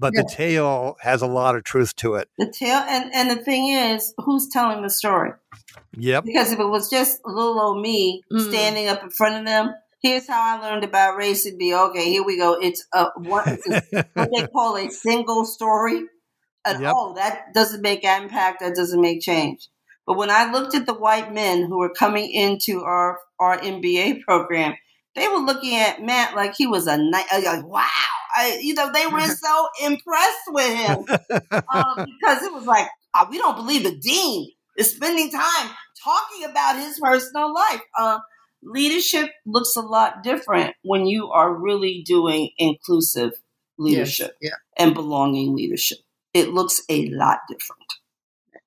but 0.00 0.14
the 0.14 0.28
tale 0.28 0.96
has 1.00 1.22
a 1.22 1.26
lot 1.26 1.54
of 1.54 1.64
truth 1.64 1.94
to 1.96 2.14
it. 2.14 2.28
The 2.38 2.50
tale, 2.50 2.82
and 2.88 3.14
and 3.14 3.30
the 3.30 3.42
thing 3.42 3.68
is, 3.68 4.14
who's 4.18 4.48
telling 4.48 4.82
the 4.82 4.90
story? 4.90 5.32
Yep. 5.96 6.24
Because 6.24 6.52
if 6.52 6.58
it 6.58 6.66
was 6.66 6.88
just 6.88 7.20
little 7.24 7.60
old 7.60 7.82
me 7.82 8.22
mm. 8.32 8.48
standing 8.48 8.88
up 8.88 9.02
in 9.02 9.10
front 9.10 9.36
of 9.36 9.44
them, 9.44 9.74
here's 10.02 10.26
how 10.26 10.40
I 10.40 10.60
learned 10.60 10.84
about 10.84 11.16
race 11.16 11.46
and 11.46 11.58
be 11.58 11.74
okay. 11.74 12.10
Here 12.10 12.24
we 12.24 12.38
go. 12.38 12.58
It's 12.60 12.84
a 12.92 13.06
what, 13.16 13.46
it's 13.46 13.66
a, 13.92 14.06
what 14.14 14.30
they 14.34 14.46
call 14.52 14.76
a 14.76 14.90
single 14.90 15.44
story. 15.44 16.06
And 16.66 16.82
Yep. 16.82 16.92
oh, 16.94 17.14
that 17.14 17.54
doesn't 17.54 17.82
make 17.82 18.04
impact. 18.04 18.60
That 18.60 18.74
doesn't 18.74 19.00
make 19.00 19.20
change. 19.20 19.68
But 20.06 20.16
when 20.16 20.30
I 20.30 20.50
looked 20.50 20.74
at 20.74 20.86
the 20.86 20.94
white 20.94 21.32
men 21.32 21.64
who 21.66 21.78
were 21.78 21.92
coming 21.92 22.30
into 22.30 22.82
our 22.82 23.18
our 23.38 23.58
MBA 23.58 24.22
program, 24.22 24.74
they 25.14 25.28
were 25.28 25.38
looking 25.38 25.76
at 25.76 26.02
Matt 26.02 26.34
like 26.34 26.54
he 26.56 26.66
was 26.66 26.86
a 26.86 26.96
knight. 26.96 27.26
Like, 27.32 27.66
wow, 27.66 27.86
I, 28.36 28.58
you 28.62 28.74
know, 28.74 28.92
they 28.92 29.06
were 29.06 29.20
so 29.20 29.68
impressed 29.82 30.38
with 30.48 30.74
him 30.74 30.98
um, 31.74 32.06
because 32.06 32.42
it 32.42 32.52
was 32.52 32.64
like 32.64 32.88
uh, 33.14 33.26
we 33.30 33.38
don't 33.38 33.56
believe 33.56 33.84
the 33.84 33.96
dean 33.96 34.50
is 34.78 34.94
spending 34.94 35.30
time 35.30 35.70
talking 36.02 36.44
about 36.44 36.76
his 36.76 36.98
personal 36.98 37.52
life. 37.52 37.80
Uh, 37.98 38.18
leadership 38.62 39.30
looks 39.46 39.76
a 39.76 39.80
lot 39.80 40.22
different 40.22 40.74
when 40.82 41.06
you 41.06 41.30
are 41.30 41.54
really 41.54 42.02
doing 42.06 42.50
inclusive 42.58 43.32
leadership 43.78 44.36
yeah. 44.40 44.50
and 44.78 44.94
belonging 44.94 45.54
leadership. 45.54 45.98
It 46.34 46.50
looks 46.50 46.82
a 46.88 47.08
lot 47.08 47.38
different. 47.48 47.82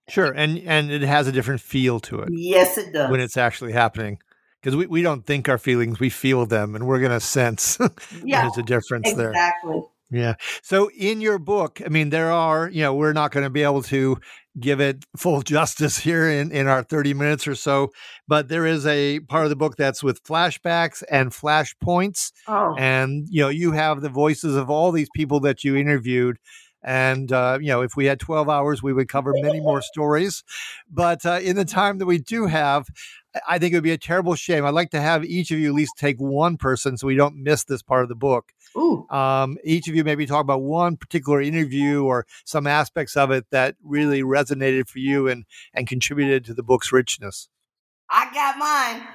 Sure, 0.10 0.32
and 0.32 0.58
and 0.60 0.92
it 0.92 1.02
has 1.02 1.28
a 1.28 1.32
different 1.32 1.62
feel 1.62 2.00
to 2.02 2.20
it 2.20 2.30
Yes, 2.32 2.78
it 2.78 2.92
does. 2.92 3.10
when 3.10 3.22
it's 3.22 3.38
actually 3.38 3.72
happening. 3.72 4.20
Because 4.64 4.78
we, 4.78 4.86
we 4.86 5.02
don't 5.02 5.26
think 5.26 5.50
our 5.50 5.58
feelings, 5.58 6.00
we 6.00 6.10
feel 6.10 6.46
them, 6.46 6.74
and 6.74 6.88
we're 6.88 7.00
going 7.00 7.12
to 7.12 7.20
sense 7.20 7.78
yeah, 8.24 8.44
there's 8.44 8.58
a 8.58 8.64
difference 8.64 9.14
there. 9.14 9.32
exactly. 9.32 9.84
Yeah. 10.10 10.36
So 10.62 10.90
in 10.96 11.22
your 11.22 11.40
book, 11.40 11.82
I 11.84 11.90
mean, 11.90 12.12
there 12.12 12.32
are, 12.32 12.70
you 12.70 12.84
know, 12.84 12.94
we're 12.94 13.14
not 13.14 13.32
going 13.32 13.46
to 13.46 13.50
be 13.50 13.64
able 13.64 13.82
to 13.84 14.20
give 14.60 14.80
it 14.80 15.04
full 15.18 15.42
justice 15.56 15.98
here 15.98 16.30
in, 16.30 16.52
in 16.52 16.68
our 16.68 16.84
30 16.84 17.16
minutes 17.16 17.48
or 17.48 17.56
so, 17.56 17.90
but 18.28 18.48
there 18.48 18.66
is 18.66 18.86
a 18.86 19.22
part 19.22 19.44
of 19.44 19.50
the 19.50 19.56
book 19.56 19.76
that's 19.76 20.04
with 20.04 20.24
flashbacks 20.24 21.04
and 21.10 21.32
flashpoints. 21.32 22.32
Oh, 22.48 22.76
And, 22.78 23.28
you 23.30 23.42
know, 23.42 23.50
you 23.50 23.72
have 23.72 24.02
the 24.02 24.10
voices 24.10 24.56
of 24.56 24.70
all 24.70 24.92
these 24.92 25.10
people 25.16 25.40
that 25.42 25.64
you 25.64 25.76
interviewed. 25.76 26.38
And, 26.86 27.32
uh, 27.32 27.58
you 27.62 27.70
know, 27.70 27.82
if 27.82 27.96
we 27.96 28.06
had 28.06 28.20
12 28.20 28.50
hours, 28.50 28.84
we 28.84 28.94
would 28.94 29.08
cover 29.08 29.34
many 29.38 29.62
more 29.62 29.82
stories. 29.82 30.44
But 30.92 31.26
uh, 31.26 31.40
in 31.42 31.56
the 31.56 31.66
time 31.66 31.98
that 32.00 32.06
we 32.06 32.20
do 32.20 32.46
have, 32.46 32.86
I- 33.36 33.56
I 33.56 33.60
think 33.60 33.74
it 33.74 33.78
would 33.78 33.84
be 33.84 33.92
a 33.92 33.98
terrible 33.98 34.36
shame. 34.36 34.66
I'd 34.66 34.74
like 34.74 34.92
to 34.92 35.02
have 35.02 35.24
each 35.26 35.52
of 35.52 35.60
you 35.60 35.70
at 35.70 35.74
least 35.76 35.94
take 35.98 36.18
one 36.20 36.58
person 36.58 36.98
so 36.98 37.08
we 37.08 37.16
don't 37.16 37.36
miss 37.44 37.64
this 37.64 37.82
part 37.82 38.04
of 38.04 38.10
the 38.10 38.16
book 38.16 38.52
Ooh. 38.78 39.08
um, 39.10 39.58
each 39.64 39.88
of 39.88 39.96
you 39.96 40.04
maybe 40.04 40.26
talk 40.26 40.42
about 40.42 40.62
one 40.62 40.98
particular 40.98 41.42
interview 41.42 42.04
or 42.04 42.26
some 42.46 42.68
aspects 42.68 43.16
of 43.18 43.32
it 43.32 43.46
that 43.52 43.76
really 43.84 44.22
resonated 44.24 44.88
for 44.88 45.00
you 45.00 45.28
and 45.28 45.46
and 45.74 45.88
contributed 45.88 46.46
to 46.46 46.54
the 46.54 46.64
book's 46.64 46.92
richness. 46.92 47.50
I 48.10 48.32
got 48.34 48.58
mine. 48.58 49.08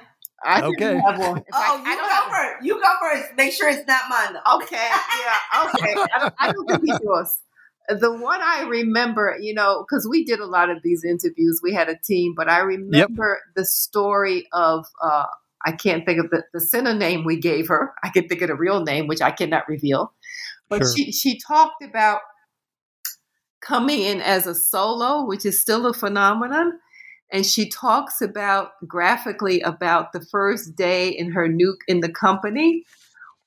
I 0.43 0.61
Okay. 0.61 0.97
have 1.05 1.19
one. 1.19 1.43
Oh, 1.53 1.53
I 1.53 1.77
you 1.77 1.83
don't 1.97 1.97
go 1.97 2.09
have- 2.09 2.31
first. 2.31 2.65
You 2.65 2.73
go 2.81 2.93
first. 3.01 3.25
Make 3.35 3.51
sure 3.53 3.67
it's 3.69 3.85
not 3.87 4.03
mine. 4.09 4.35
Okay, 4.55 4.75
yeah, 4.87 5.65
okay. 5.65 5.93
I 6.15 6.19
don't, 6.19 6.33
I 6.39 6.51
don't 6.53 6.65
think 6.67 6.81
it's 6.83 6.99
yours. 7.03 7.37
The 7.89 8.13
one 8.15 8.39
I 8.41 8.63
remember, 8.63 9.35
you 9.41 9.53
know, 9.53 9.83
because 9.87 10.07
we 10.07 10.23
did 10.23 10.39
a 10.39 10.45
lot 10.45 10.69
of 10.69 10.83
these 10.83 11.03
interviews, 11.03 11.59
we 11.63 11.73
had 11.73 11.89
a 11.89 11.97
team, 11.97 12.33
but 12.35 12.47
I 12.47 12.59
remember 12.59 13.39
the 13.55 13.65
story 13.65 14.47
of, 14.53 14.85
uh, 15.01 15.25
I 15.65 15.71
can't 15.71 16.05
think 16.05 16.19
of 16.19 16.29
the, 16.29 16.43
the 16.53 16.61
center 16.61 16.93
name 16.93 17.25
we 17.25 17.37
gave 17.37 17.67
her. 17.67 17.93
I 18.03 18.09
can 18.09 18.27
think 18.27 18.41
of 18.41 18.49
the 18.49 18.55
real 18.55 18.83
name, 18.83 19.07
which 19.07 19.21
I 19.21 19.31
cannot 19.31 19.67
reveal. 19.67 20.13
But 20.69 20.83
Sure. 20.83 20.93
she, 20.95 21.11
she 21.11 21.39
talked 21.39 21.83
about 21.83 22.21
coming 23.61 24.01
in 24.01 24.21
as 24.21 24.47
a 24.47 24.55
solo, 24.55 25.25
which 25.25 25.45
is 25.45 25.59
still 25.59 25.85
a 25.87 25.93
phenomenon. 25.93 26.79
And 27.31 27.45
she 27.45 27.69
talks 27.69 28.21
about 28.21 28.71
graphically 28.87 29.61
about 29.61 30.13
the 30.13 30.21
first 30.21 30.75
day 30.75 31.09
in 31.09 31.31
her 31.31 31.47
new 31.47 31.77
in 31.87 31.99
the 31.99 32.11
company 32.11 32.85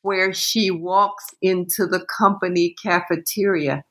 where 0.03 0.33
she 0.33 0.71
walks 0.71 1.25
into 1.41 1.87
the 1.87 2.05
company 2.07 2.75
cafeteria 2.83 3.85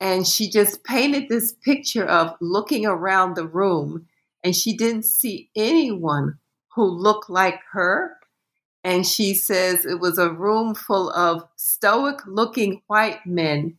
and 0.00 0.26
she 0.26 0.48
just 0.48 0.82
painted 0.84 1.28
this 1.28 1.52
picture 1.52 2.04
of 2.04 2.34
looking 2.40 2.86
around 2.86 3.34
the 3.34 3.46
room 3.46 4.06
and 4.42 4.56
she 4.56 4.76
didn't 4.76 5.04
see 5.04 5.50
anyone 5.54 6.38
who 6.74 6.84
looked 6.84 7.28
like 7.28 7.60
her 7.72 8.16
and 8.82 9.06
she 9.06 9.34
says 9.34 9.84
it 9.84 10.00
was 10.00 10.18
a 10.18 10.32
room 10.32 10.74
full 10.74 11.10
of 11.10 11.46
stoic 11.56 12.18
looking 12.26 12.80
white 12.86 13.26
men 13.26 13.76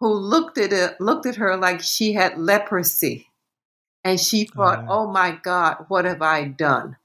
who 0.00 0.12
looked 0.12 0.58
at 0.58 0.72
it 0.72 1.00
looked 1.00 1.26
at 1.26 1.36
her 1.36 1.56
like 1.56 1.80
she 1.80 2.12
had 2.12 2.38
leprosy 2.38 3.28
and 4.04 4.18
she 4.20 4.44
thought 4.44 4.84
Oh. 4.88 5.04
oh 5.04 5.12
my 5.12 5.32
god 5.42 5.86
what 5.88 6.04
have 6.04 6.22
i 6.22 6.44
done 6.44 6.96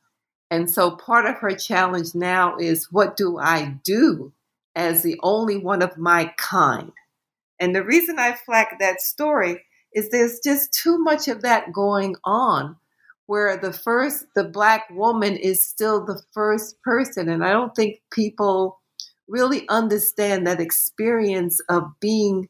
and 0.49 0.69
so 0.69 0.91
part 0.91 1.25
of 1.25 1.35
her 1.37 1.53
challenge 1.55 2.15
now 2.15 2.57
is 2.57 2.91
what 2.91 3.17
do 3.17 3.37
I 3.37 3.75
do 3.83 4.31
as 4.75 5.03
the 5.03 5.19
only 5.21 5.57
one 5.57 5.81
of 5.81 5.97
my 5.97 6.33
kind? 6.37 6.93
And 7.59 7.75
the 7.75 7.83
reason 7.83 8.19
I 8.19 8.33
flag 8.33 8.67
that 8.79 9.01
story 9.01 9.63
is 9.93 10.09
there's 10.09 10.39
just 10.43 10.73
too 10.73 10.97
much 10.97 11.27
of 11.27 11.41
that 11.41 11.73
going 11.73 12.15
on 12.23 12.75
where 13.25 13.57
the 13.57 13.73
first, 13.73 14.25
the 14.35 14.43
black 14.43 14.89
woman 14.89 15.35
is 15.35 15.67
still 15.67 16.05
the 16.05 16.21
first 16.33 16.81
person. 16.81 17.29
And 17.29 17.43
I 17.43 17.51
don't 17.51 17.75
think 17.75 18.01
people 18.11 18.79
really 19.27 19.67
understand 19.69 20.47
that 20.47 20.61
experience 20.61 21.59
of 21.69 21.83
being 21.99 22.47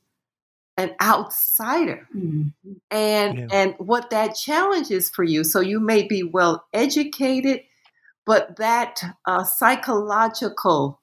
an 0.77 0.95
outsider 1.01 2.07
and 2.91 3.37
Yeah. 3.37 3.47
and 3.51 3.75
what 3.79 4.11
that 4.11 4.35
challenge 4.35 4.91
is 4.91 5.09
for 5.09 5.23
you 5.23 5.43
so 5.43 5.59
you 5.59 5.79
may 5.79 6.03
be 6.03 6.23
well 6.23 6.65
educated 6.71 7.61
but 8.25 8.57
that 8.57 9.01
uh, 9.25 9.43
psychological 9.43 11.01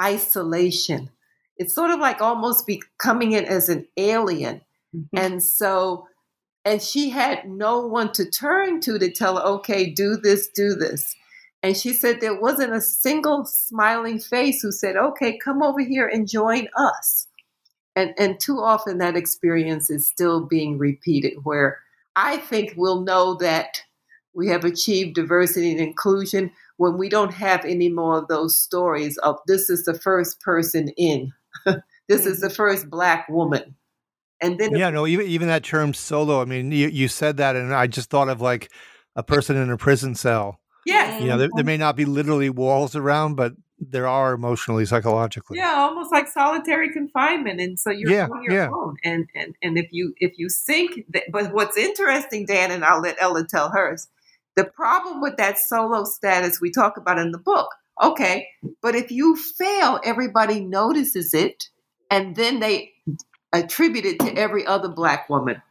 isolation 0.00 1.10
it's 1.56 1.74
sort 1.74 1.90
of 1.90 2.00
like 2.00 2.20
almost 2.20 2.66
be 2.66 2.82
coming 2.98 3.32
in 3.32 3.44
as 3.44 3.68
an 3.68 3.86
alien. 3.96 4.60
Mm-hmm. 4.94 5.18
And 5.18 5.42
so 5.42 6.06
and 6.64 6.80
she 6.80 7.10
had 7.10 7.48
no 7.48 7.86
one 7.86 8.12
to 8.12 8.28
turn 8.28 8.80
to 8.82 8.98
to 8.98 9.10
tell 9.10 9.36
her 9.36 9.42
okay 9.42 9.90
do 9.90 10.16
this 10.16 10.48
do 10.48 10.74
this. 10.74 11.14
And 11.64 11.76
she 11.76 11.92
said 11.92 12.20
there 12.20 12.40
wasn't 12.40 12.72
a 12.72 12.80
single 12.80 13.44
smiling 13.44 14.18
face 14.18 14.62
who 14.62 14.72
said 14.72 14.96
okay 14.96 15.38
come 15.38 15.62
over 15.62 15.80
here 15.80 16.08
and 16.08 16.28
join 16.28 16.68
us. 16.76 17.26
And 17.94 18.14
and 18.18 18.40
too 18.40 18.58
often 18.58 18.98
that 18.98 19.16
experience 19.16 19.90
is 19.90 20.08
still 20.08 20.46
being 20.46 20.78
repeated 20.78 21.34
where 21.42 21.78
i 22.16 22.36
think 22.36 22.74
we'll 22.76 23.00
know 23.00 23.34
that 23.34 23.82
we 24.34 24.48
have 24.48 24.64
achieved 24.64 25.14
diversity 25.14 25.70
and 25.70 25.80
inclusion 25.80 26.50
when 26.78 26.96
we 26.96 27.08
don't 27.08 27.34
have 27.34 27.64
any 27.64 27.88
more 27.88 28.18
of 28.18 28.28
those 28.28 28.56
stories 28.56 29.18
of 29.18 29.38
this 29.46 29.68
is 29.68 29.84
the 29.84 29.98
first 29.98 30.40
person 30.40 30.88
in 30.96 31.32
this 32.08 32.26
is 32.26 32.40
the 32.40 32.50
first 32.50 32.88
black 32.90 33.28
woman 33.28 33.74
and 34.42 34.58
then 34.58 34.74
Yeah, 34.76 34.90
no, 34.90 35.06
even 35.06 35.26
even 35.26 35.48
that 35.48 35.64
term 35.64 35.94
solo. 35.94 36.42
I 36.42 36.44
mean, 36.44 36.72
you, 36.72 36.88
you 36.88 37.08
said 37.08 37.38
that, 37.38 37.56
and 37.56 37.72
I 37.74 37.86
just 37.86 38.10
thought 38.10 38.28
of 38.28 38.40
like 38.40 38.70
a 39.16 39.22
person 39.22 39.56
in 39.56 39.70
a 39.70 39.76
prison 39.78 40.14
cell. 40.14 40.60
Yeah. 40.84 41.22
You 41.22 41.28
know, 41.28 41.38
there, 41.38 41.48
there 41.54 41.64
may 41.64 41.76
not 41.76 41.96
be 41.96 42.04
literally 42.04 42.50
walls 42.50 42.96
around, 42.96 43.36
but 43.36 43.52
there 43.78 44.06
are 44.06 44.34
emotionally, 44.34 44.84
psychologically. 44.84 45.58
Yeah, 45.58 45.74
almost 45.76 46.12
like 46.12 46.28
solitary 46.28 46.92
confinement, 46.92 47.60
and 47.60 47.78
so 47.78 47.90
you're 47.90 48.10
Yeah, 48.10 48.28
on 48.28 48.42
your 48.42 48.54
yeah. 48.54 48.68
own. 48.68 48.96
And 49.04 49.26
and 49.34 49.54
and 49.62 49.78
if 49.78 49.88
you 49.92 50.12
if 50.18 50.32
you 50.38 50.48
sink, 50.48 51.04
th- 51.12 51.26
but 51.30 51.52
what's 51.52 51.76
interesting, 51.76 52.46
Dan, 52.46 52.70
and 52.70 52.84
I'll 52.84 53.00
let 53.00 53.16
Ella 53.20 53.46
tell 53.46 53.70
hers. 53.70 54.08
The 54.56 54.64
problem 54.64 55.22
with 55.22 55.36
that 55.38 55.58
solo 55.58 56.04
status 56.04 56.60
we 56.60 56.70
talk 56.70 56.96
about 56.96 57.18
in 57.18 57.30
the 57.32 57.38
book. 57.38 57.68
Okay, 58.02 58.48
but 58.82 58.96
if 58.96 59.12
you 59.12 59.36
fail, 59.36 60.00
everybody 60.04 60.60
notices 60.60 61.34
it, 61.34 61.68
and 62.10 62.34
then 62.34 62.58
they 62.58 62.92
attribute 63.52 64.04
it 64.04 64.18
to 64.20 64.36
every 64.36 64.66
other 64.66 64.88
black 64.88 65.30
woman. 65.30 65.62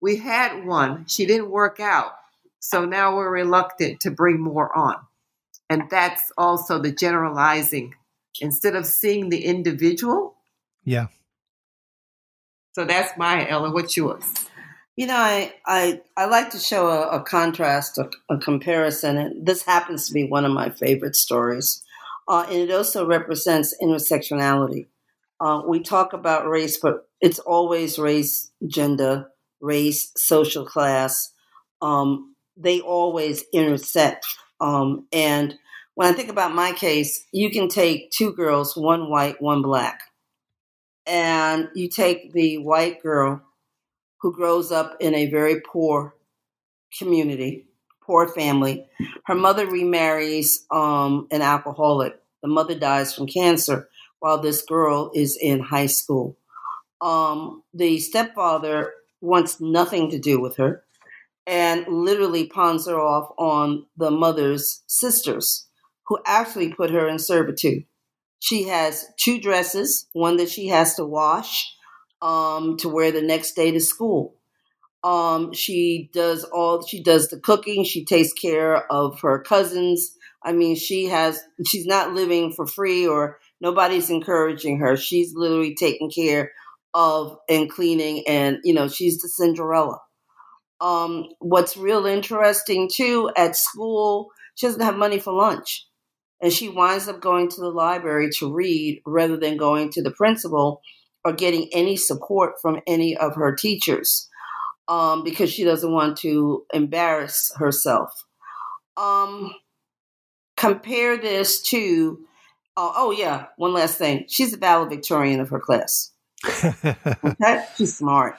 We 0.00 0.16
had 0.16 0.64
one; 0.64 1.06
she 1.06 1.26
didn't 1.26 1.50
work 1.50 1.78
out, 1.78 2.12
so 2.60 2.86
now 2.86 3.14
we're 3.14 3.30
reluctant 3.30 4.00
to 4.00 4.10
bring 4.10 4.40
more 4.40 4.76
on. 4.76 4.96
And 5.68 5.90
that's 5.90 6.32
also 6.38 6.80
the 6.80 6.92
generalizing. 6.92 7.94
Instead 8.40 8.76
of 8.76 8.86
seeing 8.86 9.30
the 9.30 9.44
individual. 9.44 10.36
Yeah. 10.84 11.08
So 12.74 12.84
that's 12.84 13.16
my 13.16 13.48
Ella. 13.48 13.70
What's 13.70 13.96
yours? 13.96 14.24
You 14.96 15.06
know, 15.06 15.16
I 15.16 15.52
I, 15.66 16.00
I 16.16 16.24
like 16.26 16.50
to 16.50 16.58
show 16.58 16.88
a, 16.88 17.18
a 17.18 17.22
contrast, 17.22 17.98
a, 17.98 18.08
a 18.30 18.38
comparison, 18.38 19.18
and 19.18 19.46
this 19.46 19.62
happens 19.62 20.06
to 20.06 20.14
be 20.14 20.24
one 20.24 20.44
of 20.44 20.52
my 20.52 20.70
favorite 20.70 21.16
stories. 21.16 21.82
Uh, 22.28 22.46
and 22.48 22.58
it 22.58 22.72
also 22.72 23.06
represents 23.06 23.74
intersectionality. 23.82 24.86
Uh, 25.38 25.62
we 25.66 25.80
talk 25.80 26.12
about 26.12 26.48
race, 26.48 26.78
but 26.78 27.08
it's 27.20 27.38
always 27.38 27.98
race, 27.98 28.50
gender, 28.66 29.28
race, 29.60 30.12
social 30.16 30.64
class. 30.64 31.30
Um, 31.82 32.34
they 32.56 32.80
always 32.80 33.44
intersect. 33.52 34.26
Um, 34.60 35.06
and 35.12 35.54
when 35.94 36.08
I 36.08 36.16
think 36.16 36.30
about 36.30 36.54
my 36.54 36.72
case, 36.72 37.22
you 37.32 37.50
can 37.50 37.68
take 37.68 38.10
two 38.10 38.32
girls, 38.32 38.76
one 38.76 39.10
white, 39.10 39.40
one 39.42 39.60
black, 39.62 40.00
and 41.06 41.68
you 41.74 41.88
take 41.88 42.32
the 42.32 42.58
white 42.58 43.02
girl 43.02 43.42
who 44.20 44.34
grows 44.34 44.72
up 44.72 44.96
in 45.00 45.14
a 45.14 45.30
very 45.30 45.60
poor 45.60 46.16
community, 46.98 47.66
poor 48.02 48.28
family. 48.28 48.86
Her 49.24 49.34
mother 49.34 49.66
remarries 49.66 50.64
um, 50.70 51.26
an 51.30 51.42
alcoholic. 51.42 52.18
The 52.42 52.48
mother 52.48 52.78
dies 52.78 53.14
from 53.14 53.26
cancer 53.26 53.88
while 54.20 54.38
this 54.38 54.62
girl 54.62 55.10
is 55.14 55.36
in 55.40 55.60
high 55.60 55.86
school. 55.86 56.36
Um, 57.00 57.62
the 57.74 57.98
stepfather 57.98 58.92
wants 59.20 59.60
nothing 59.60 60.10
to 60.10 60.18
do 60.18 60.40
with 60.40 60.56
her 60.56 60.84
and 61.46 61.86
literally 61.88 62.46
pawns 62.46 62.86
her 62.86 62.98
off 62.98 63.30
on 63.38 63.86
the 63.96 64.10
mother's 64.10 64.82
sisters, 64.86 65.68
who 66.06 66.18
actually 66.26 66.72
put 66.72 66.90
her 66.90 67.08
in 67.08 67.18
servitude. 67.18 67.84
She 68.40 68.64
has 68.64 69.06
two 69.18 69.40
dresses, 69.40 70.08
one 70.12 70.36
that 70.38 70.50
she 70.50 70.68
has 70.68 70.94
to 70.96 71.04
wash 71.04 71.72
um, 72.22 72.76
to 72.78 72.88
wear 72.88 73.12
the 73.12 73.22
next 73.22 73.52
day 73.54 73.70
to 73.70 73.80
school. 73.80 74.34
Um, 75.04 75.52
she 75.52 76.10
does 76.12 76.44
all 76.44 76.84
she 76.84 77.02
does 77.02 77.28
the 77.28 77.38
cooking. 77.38 77.84
She 77.84 78.04
takes 78.04 78.32
care 78.32 78.90
of 78.92 79.20
her 79.20 79.40
cousins. 79.40 80.16
I 80.44 80.52
mean, 80.52 80.76
she 80.76 81.06
has 81.06 81.40
she's 81.66 81.86
not 81.86 82.12
living 82.12 82.52
for 82.52 82.66
free 82.66 83.06
or 83.06 83.38
nobody's 83.60 84.10
encouraging 84.10 84.78
her. 84.78 84.96
She's 84.96 85.32
literally 85.34 85.74
taking 85.74 86.10
care 86.10 86.52
of 86.94 87.36
and 87.48 87.70
cleaning, 87.70 88.24
and 88.26 88.58
you 88.64 88.74
know, 88.74 88.88
she's 88.88 89.18
the 89.18 89.28
Cinderella. 89.28 90.00
Um, 90.80 91.26
what's 91.38 91.76
real 91.76 92.06
interesting 92.06 92.90
too 92.92 93.30
at 93.36 93.56
school, 93.56 94.30
she 94.56 94.66
doesn't 94.66 94.82
have 94.82 94.96
money 94.96 95.18
for 95.18 95.32
lunch, 95.32 95.86
and 96.40 96.52
she 96.52 96.68
winds 96.68 97.08
up 97.08 97.20
going 97.20 97.48
to 97.50 97.60
the 97.60 97.70
library 97.70 98.30
to 98.38 98.52
read 98.52 99.02
rather 99.06 99.36
than 99.36 99.56
going 99.56 99.90
to 99.92 100.02
the 100.02 100.10
principal 100.10 100.82
or 101.26 101.32
getting 101.32 101.68
any 101.72 101.96
support 101.96 102.54
from 102.62 102.80
any 102.86 103.16
of 103.16 103.34
her 103.34 103.52
teachers 103.52 104.28
um, 104.86 105.24
because 105.24 105.52
she 105.52 105.64
doesn't 105.64 105.90
want 105.90 106.16
to 106.18 106.64
embarrass 106.72 107.52
herself. 107.56 108.24
Um, 108.96 109.52
compare 110.56 111.16
this 111.16 111.60
to, 111.62 112.20
uh, 112.76 112.92
oh, 112.94 113.10
yeah, 113.10 113.46
one 113.56 113.72
last 113.72 113.98
thing. 113.98 114.26
She's 114.28 114.52
a 114.52 114.56
valedictorian 114.56 115.40
of 115.40 115.48
her 115.48 115.58
class. 115.58 116.12
okay? 116.64 117.64
She's 117.76 117.96
smart. 117.96 118.36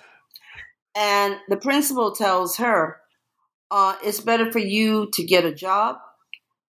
And 0.95 1.35
the 1.49 1.57
principal 1.57 2.13
tells 2.13 2.55
her, 2.55 3.01
uh, 3.69 3.97
it's 4.01 4.21
better 4.21 4.49
for 4.49 4.59
you 4.59 5.09
to 5.11 5.25
get 5.25 5.43
a 5.43 5.53
job, 5.53 5.97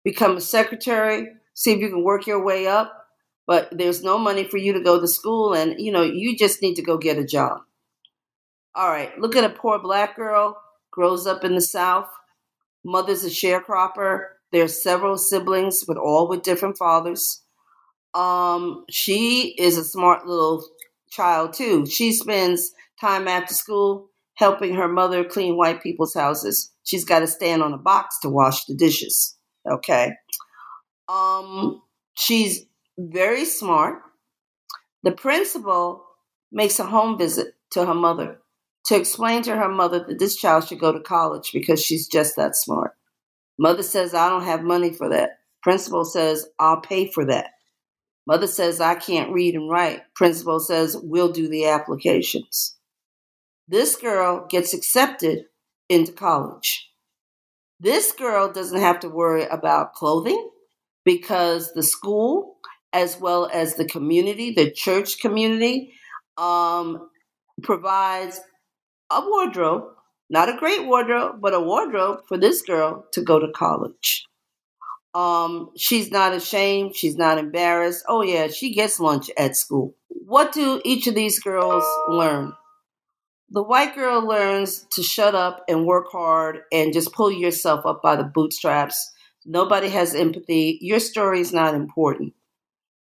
become 0.02 0.38
a 0.38 0.40
secretary, 0.40 1.29
see 1.52 1.72
if 1.72 1.81
you 1.81 1.90
can 1.90 2.02
work 2.02 2.26
your 2.26 2.42
way 2.42 2.66
up. 2.66 2.96
But 3.47 3.69
there's 3.71 4.03
no 4.03 4.19
money 4.19 4.45
for 4.45 4.57
you 4.57 4.73
to 4.73 4.81
go 4.81 5.01
to 5.01 5.07
school, 5.07 5.55
and 5.55 5.79
you 5.79 5.93
know 5.93 6.03
you 6.03 6.37
just 6.37 6.63
need 6.63 6.75
to 6.75 6.83
go 6.83 6.99
get 6.99 7.19
a 7.19 7.25
job. 7.25 7.61
All 8.75 8.89
right, 8.89 9.19
look 9.19 9.37
at 9.37 9.45
a 9.45 9.49
poor 9.49 9.79
black 9.79 10.17
girl, 10.17 10.61
grows 10.91 11.27
up 11.27 11.45
in 11.45 11.55
the 11.55 11.61
South, 11.61 12.09
mother's 12.85 13.25
a 13.25 13.29
sharecropper. 13.29 14.27
There's 14.53 14.83
several 14.83 15.19
siblings, 15.19 15.85
but 15.85 15.97
all 15.97 16.29
with 16.29 16.43
different 16.43 16.79
fathers. 16.79 17.43
Um, 18.15 18.85
she 18.89 19.55
is 19.59 19.77
a 19.77 19.85
smart 19.85 20.27
little 20.27 20.65
child 21.11 21.53
too. 21.53 21.87
She 21.87 22.13
spends 22.13 22.73
time 23.01 23.29
after 23.29 23.53
school 23.55 24.09
helping 24.35 24.75
her 24.75 24.89
mother 24.89 25.25
clean 25.25 25.57
white 25.57 25.83
people's 25.83 26.15
houses. 26.15 26.73
She's 26.85 27.05
got 27.05 27.21
to 27.21 27.27
stand 27.27 27.63
on 27.63 27.73
a 27.73 27.79
box 27.79 28.19
to 28.21 28.31
wash 28.31 28.65
the 28.65 28.75
dishes. 28.75 29.37
Okay. 29.69 30.13
Um, 31.09 31.83
she's 32.15 32.65
very 32.99 33.45
smart. 33.45 34.03
The 35.03 35.13
principal 35.13 36.05
makes 36.51 36.79
a 36.79 36.85
home 36.85 37.19
visit 37.19 37.55
to 37.73 37.85
her 37.85 37.95
mother 37.95 38.39
to 38.87 38.97
explain 38.97 39.43
to 39.43 39.57
her 39.57 39.69
mother 39.69 40.05
that 40.07 40.19
this 40.19 40.37
child 40.37 40.67
should 40.67 40.79
go 40.79 40.93
to 40.93 41.01
college 41.01 41.51
because 41.53 41.83
she's 41.83 42.07
just 42.07 42.37
that 42.37 42.57
smart. 42.57 42.93
Mother 43.59 43.83
says, 43.83 44.15
I 44.15 44.29
don't 44.29 44.45
have 44.45 44.63
money 44.63 44.93
for 44.93 45.09
that. 45.09 45.39
Principal 45.63 46.05
says, 46.05 46.47
I'll 46.61 46.81
pay 46.81 47.11
for 47.11 47.25
that. 47.25 47.51
Mother 48.27 48.47
says, 48.47 48.81
I 48.81 48.95
can't 48.95 49.33
read 49.33 49.55
and 49.55 49.71
write. 49.71 50.03
Principal 50.15 50.61
says, 50.61 50.97
We'll 51.01 51.33
do 51.33 51.49
the 51.49 51.67
applications. 51.67 52.77
This 53.69 53.97
girl 53.97 54.47
gets 54.49 54.75
accepted 54.75 55.47
into 55.89 56.13
college. 56.13 56.89
This 57.81 58.13
girl 58.13 58.53
doesn't 58.53 58.81
have 58.81 59.01
to 59.01 59.09
worry 59.09 59.45
about 59.45 59.95
clothing 59.95 60.51
because 61.05 61.73
the 61.73 61.83
school, 61.83 62.57
as 62.92 63.18
well 63.20 63.51
as 63.53 63.75
the 63.75 63.85
community, 63.85 64.53
the 64.53 64.70
church 64.70 65.18
community, 65.20 65.92
um, 66.38 67.09
provides 67.62 68.40
a 69.11 69.20
wardrobe, 69.20 69.85
not 70.29 70.49
a 70.49 70.57
great 70.59 70.87
wardrobe, 70.87 71.37
but 71.40 71.55
a 71.55 71.61
wardrobe 71.61 72.20
for 72.29 72.37
this 72.37 72.62
girl 72.62 73.07
to 73.12 73.22
go 73.22 73.38
to 73.38 73.51
college. 73.53 74.27
Um, 75.14 75.70
she's 75.77 76.11
not 76.11 76.35
ashamed. 76.35 76.94
She's 76.94 77.16
not 77.16 77.38
embarrassed. 77.38 78.05
Oh, 78.07 78.22
yeah, 78.22 78.49
she 78.49 78.75
gets 78.75 79.01
lunch 79.01 79.31
at 79.38 79.57
school. 79.57 79.94
What 80.09 80.53
do 80.53 80.83
each 80.85 81.07
of 81.07 81.14
these 81.14 81.38
girls 81.38 81.85
learn? 82.09 82.53
The 83.49 83.62
white 83.62 83.94
girl 83.94 84.27
learns 84.27 84.87
to 84.92 85.03
shut 85.03 85.35
up 85.35 85.64
and 85.68 85.87
work 85.87 86.07
hard 86.11 86.62
and 86.72 86.92
just 86.92 87.14
pull 87.14 87.31
yourself 87.31 87.87
up 87.87 88.03
by 88.03 88.16
the 88.16 88.25
bootstraps. 88.25 89.12
Nobody 89.46 89.88
has 89.88 90.14
empathy. 90.14 90.79
Your 90.83 90.99
story 90.99 91.40
is 91.40 91.53
not 91.53 91.75
important. 91.75 92.35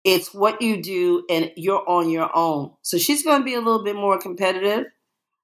It's 0.04 0.32
what 0.32 0.62
you 0.62 0.82
do, 0.82 1.24
and 1.28 1.52
you're 1.56 1.86
on 1.88 2.08
your 2.08 2.30
own. 2.34 2.72
So 2.82 2.96
she's 2.96 3.22
going 3.22 3.40
to 3.40 3.44
be 3.44 3.54
a 3.54 3.60
little 3.60 3.84
bit 3.84 3.96
more 3.96 4.18
competitive. 4.18 4.86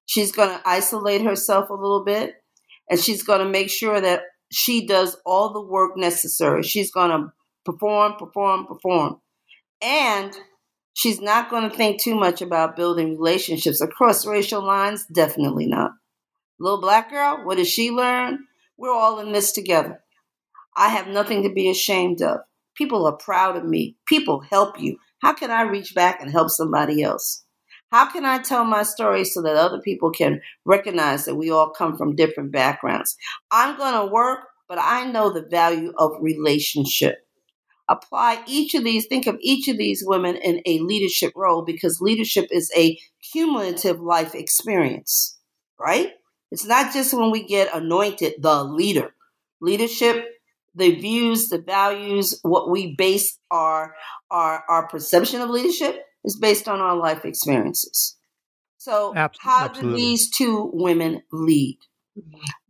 She's 0.07 0.33
going 0.33 0.51
to 0.51 0.69
isolate 0.69 1.23
herself 1.23 1.69
a 1.69 1.75
little 1.75 2.05
bit 2.05 2.37
and 2.89 3.01
she's 3.01 3.23
going 3.23 3.41
to 3.41 3.49
make 3.49 3.71
sure 3.71 4.01
that 4.01 4.23
she 4.51 4.87
does 4.87 5.17
all 5.27 5.53
the 5.53 5.61
work 5.61 5.97
necessary. 5.97 6.63
She's 6.63 6.91
going 6.91 7.11
to 7.11 7.33
perform, 7.65 8.15
perform, 8.19 8.67
perform. 8.67 9.21
And 9.83 10.33
she's 10.95 11.21
not 11.21 11.51
going 11.51 11.69
to 11.69 11.77
think 11.77 12.01
too 12.01 12.15
much 12.15 12.41
about 12.41 12.77
building 12.77 13.19
relationships 13.19 13.81
across 13.81 14.27
racial 14.27 14.65
lines. 14.65 15.05
Definitely 15.13 15.67
not. 15.67 15.93
Little 16.59 16.81
black 16.81 17.11
girl, 17.11 17.45
what 17.45 17.59
does 17.59 17.69
she 17.69 17.91
learn? 17.91 18.47
We're 18.79 18.93
all 18.93 19.19
in 19.19 19.33
this 19.33 19.53
together. 19.53 20.01
I 20.77 20.91
have 20.91 21.09
nothing 21.09 21.43
to 21.43 21.53
be 21.53 21.71
ashamed 21.71 22.23
of. 22.23 22.41
People 22.77 23.07
are 23.07 23.17
proud 23.17 23.57
of 23.57 23.65
me. 23.65 23.97
People 24.07 24.41
help 24.41 24.81
you. 24.81 24.99
How 25.23 25.33
can 25.33 25.51
I 25.51 25.63
reach 25.63 25.95
back 25.95 26.21
and 26.21 26.31
help 26.31 26.51
somebody 26.51 27.03
else? 27.03 27.45
How 27.91 28.11
can 28.11 28.25
I 28.25 28.39
tell 28.39 28.65
my 28.65 28.83
story 28.83 29.25
so 29.25 29.43
that 29.43 29.57
other 29.57 29.81
people 29.81 30.11
can 30.11 30.41
recognize 30.65 31.25
that 31.25 31.37
we 31.37 31.51
all 31.51 31.71
come 31.71 31.97
from 31.97 32.17
different 32.17 32.53
backgrounds? 32.53 33.17
I'm 33.51 33.77
going 33.77 33.95
to 33.95 34.13
work, 34.13 34.41
but 34.69 34.79
I 34.79 35.05
know 35.11 35.31
the 35.31 35.47
value 35.49 35.93
of 35.97 36.13
relationship. 36.21 37.19
Apply 37.89 38.43
each 38.49 38.75
of 38.75 38.83
these, 38.83 39.07
think 39.07 39.29
of 39.29 39.39
each 39.41 39.69
of 39.69 39.79
these 39.79 40.03
women 40.05 40.37
in 40.37 40.61
a 40.67 40.81
leadership 40.81 41.33
role 41.37 41.63
because 41.63 42.01
leadership 42.01 42.49
is 42.51 42.73
a 42.77 42.99
cumulative 43.33 44.01
life 44.01 44.35
experience, 44.35 45.39
right? 45.79 46.11
It's 46.51 46.67
not 46.67 46.93
just 46.93 47.15
when 47.15 47.31
we 47.31 47.45
get 47.45 47.75
anointed 47.75 48.35
the 48.41 48.65
leader. 48.65 49.15
Leadership, 49.61 50.27
the 50.77 50.95
views, 50.95 51.49
the 51.49 51.59
values, 51.59 52.39
what 52.43 52.71
we 52.71 52.95
base 52.97 53.39
our 53.51 53.95
our, 54.31 54.65
our 54.69 54.89
perception 54.89 55.41
of 55.41 55.51
leadership 55.51 56.03
is 56.25 56.37
based 56.37 56.69
on 56.69 56.81
our 56.81 56.97
life 56.97 57.25
experiences. 57.25 58.17
So, 58.79 59.15
how 59.41 59.69
do 59.69 59.95
these 59.95 60.31
two 60.31 60.71
women 60.73 61.23
lead? 61.33 61.79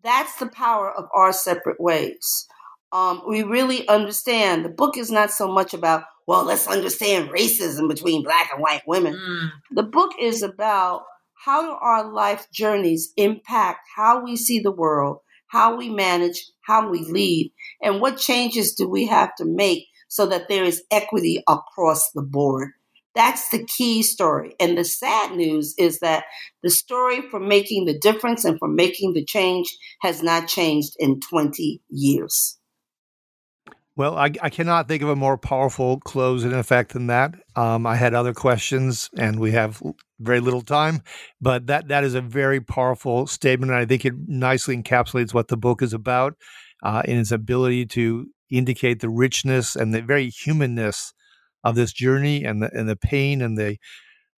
That's 0.02 0.36
the 0.38 0.46
power 0.46 0.90
of 0.90 1.06
our 1.14 1.32
separate 1.32 1.80
ways. 1.80 2.46
Um, 2.92 3.22
we 3.28 3.42
really 3.42 3.86
understand 3.88 4.64
the 4.64 4.70
book 4.70 4.96
is 4.96 5.10
not 5.10 5.30
so 5.30 5.52
much 5.52 5.74
about, 5.74 6.04
well, 6.26 6.44
let's 6.44 6.66
understand 6.66 7.30
racism 7.30 7.88
between 7.88 8.22
black 8.22 8.50
and 8.52 8.62
white 8.62 8.82
women. 8.86 9.14
Mm. 9.14 9.50
The 9.72 9.82
book 9.82 10.12
is 10.20 10.42
about 10.42 11.02
how 11.44 11.62
do 11.62 11.76
our 11.80 12.10
life 12.10 12.46
journeys 12.52 13.12
impact 13.16 13.80
how 13.94 14.24
we 14.24 14.36
see 14.36 14.60
the 14.60 14.72
world, 14.72 15.18
how 15.48 15.76
we 15.76 15.88
manage, 15.88 16.44
how 16.62 16.88
we 16.88 17.00
lead, 17.00 17.52
and 17.82 18.00
what 18.00 18.18
changes 18.18 18.74
do 18.74 18.88
we 18.88 19.06
have 19.06 19.34
to 19.36 19.44
make 19.44 19.86
so 20.08 20.26
that 20.26 20.48
there 20.48 20.64
is 20.64 20.84
equity 20.90 21.42
across 21.48 22.10
the 22.12 22.22
board. 22.22 22.70
That's 23.14 23.48
the 23.48 23.64
key 23.64 24.02
story. 24.02 24.54
And 24.60 24.76
the 24.76 24.84
sad 24.84 25.34
news 25.36 25.74
is 25.78 26.00
that 26.00 26.24
the 26.62 26.68
story 26.68 27.22
for 27.30 27.40
making 27.40 27.86
the 27.86 27.98
difference 27.98 28.44
and 28.44 28.58
for 28.58 28.68
making 28.68 29.14
the 29.14 29.24
change 29.24 29.74
has 30.02 30.22
not 30.22 30.48
changed 30.48 30.94
in 30.98 31.20
20 31.20 31.80
years. 31.88 32.58
Well, 33.96 34.16
I, 34.18 34.30
I 34.42 34.50
cannot 34.50 34.88
think 34.88 35.02
of 35.02 35.08
a 35.08 35.16
more 35.16 35.38
powerful 35.38 36.00
close 36.00 36.44
in 36.44 36.52
effect 36.52 36.92
than 36.92 37.06
that. 37.06 37.34
Um, 37.56 37.86
I 37.86 37.96
had 37.96 38.12
other 38.12 38.34
questions, 38.34 39.08
and 39.16 39.40
we 39.40 39.52
have 39.52 39.82
very 40.20 40.40
little 40.40 40.60
time, 40.60 41.02
but 41.40 41.66
that 41.68 41.88
that 41.88 42.04
is 42.04 42.14
a 42.14 42.20
very 42.20 42.60
powerful 42.60 43.26
statement, 43.26 43.72
and 43.72 43.80
I 43.80 43.86
think 43.86 44.04
it 44.04 44.12
nicely 44.28 44.76
encapsulates 44.76 45.32
what 45.32 45.48
the 45.48 45.56
book 45.56 45.80
is 45.80 45.94
about 45.94 46.34
uh, 46.82 47.02
in 47.06 47.18
its 47.18 47.32
ability 47.32 47.86
to 47.86 48.26
indicate 48.50 49.00
the 49.00 49.08
richness 49.08 49.74
and 49.76 49.94
the 49.94 50.02
very 50.02 50.28
humanness 50.28 51.14
of 51.64 51.74
this 51.74 51.92
journey 51.92 52.44
and 52.44 52.62
the 52.62 52.70
and 52.78 52.88
the 52.88 52.96
pain 52.96 53.40
and 53.40 53.56
the 53.56 53.78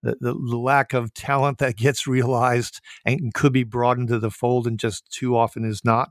the, 0.03 0.17
the 0.21 0.35
lack 0.35 0.95
of 0.95 1.15
talent 1.15 1.59
that 1.59 1.77
gets 1.77 2.07
realized 2.09 2.81
and 3.05 3.35
could 3.35 3.53
be 3.53 3.65
brought 3.65 3.99
into 3.99 4.19
the 4.19 4.31
fold 4.31 4.67
and 4.67 4.79
just 4.79 5.11
too 5.13 5.37
often 5.37 5.65
is 5.65 5.85
not. 5.85 6.11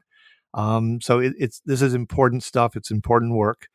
Um, 0.54 1.00
so 1.02 1.20
it, 1.20 1.34
it's 1.38 1.62
this 1.66 1.82
is 1.82 1.94
important 1.94 2.44
stuff. 2.44 2.76
It's 2.76 2.92
important 2.92 3.36
work, 3.36 3.68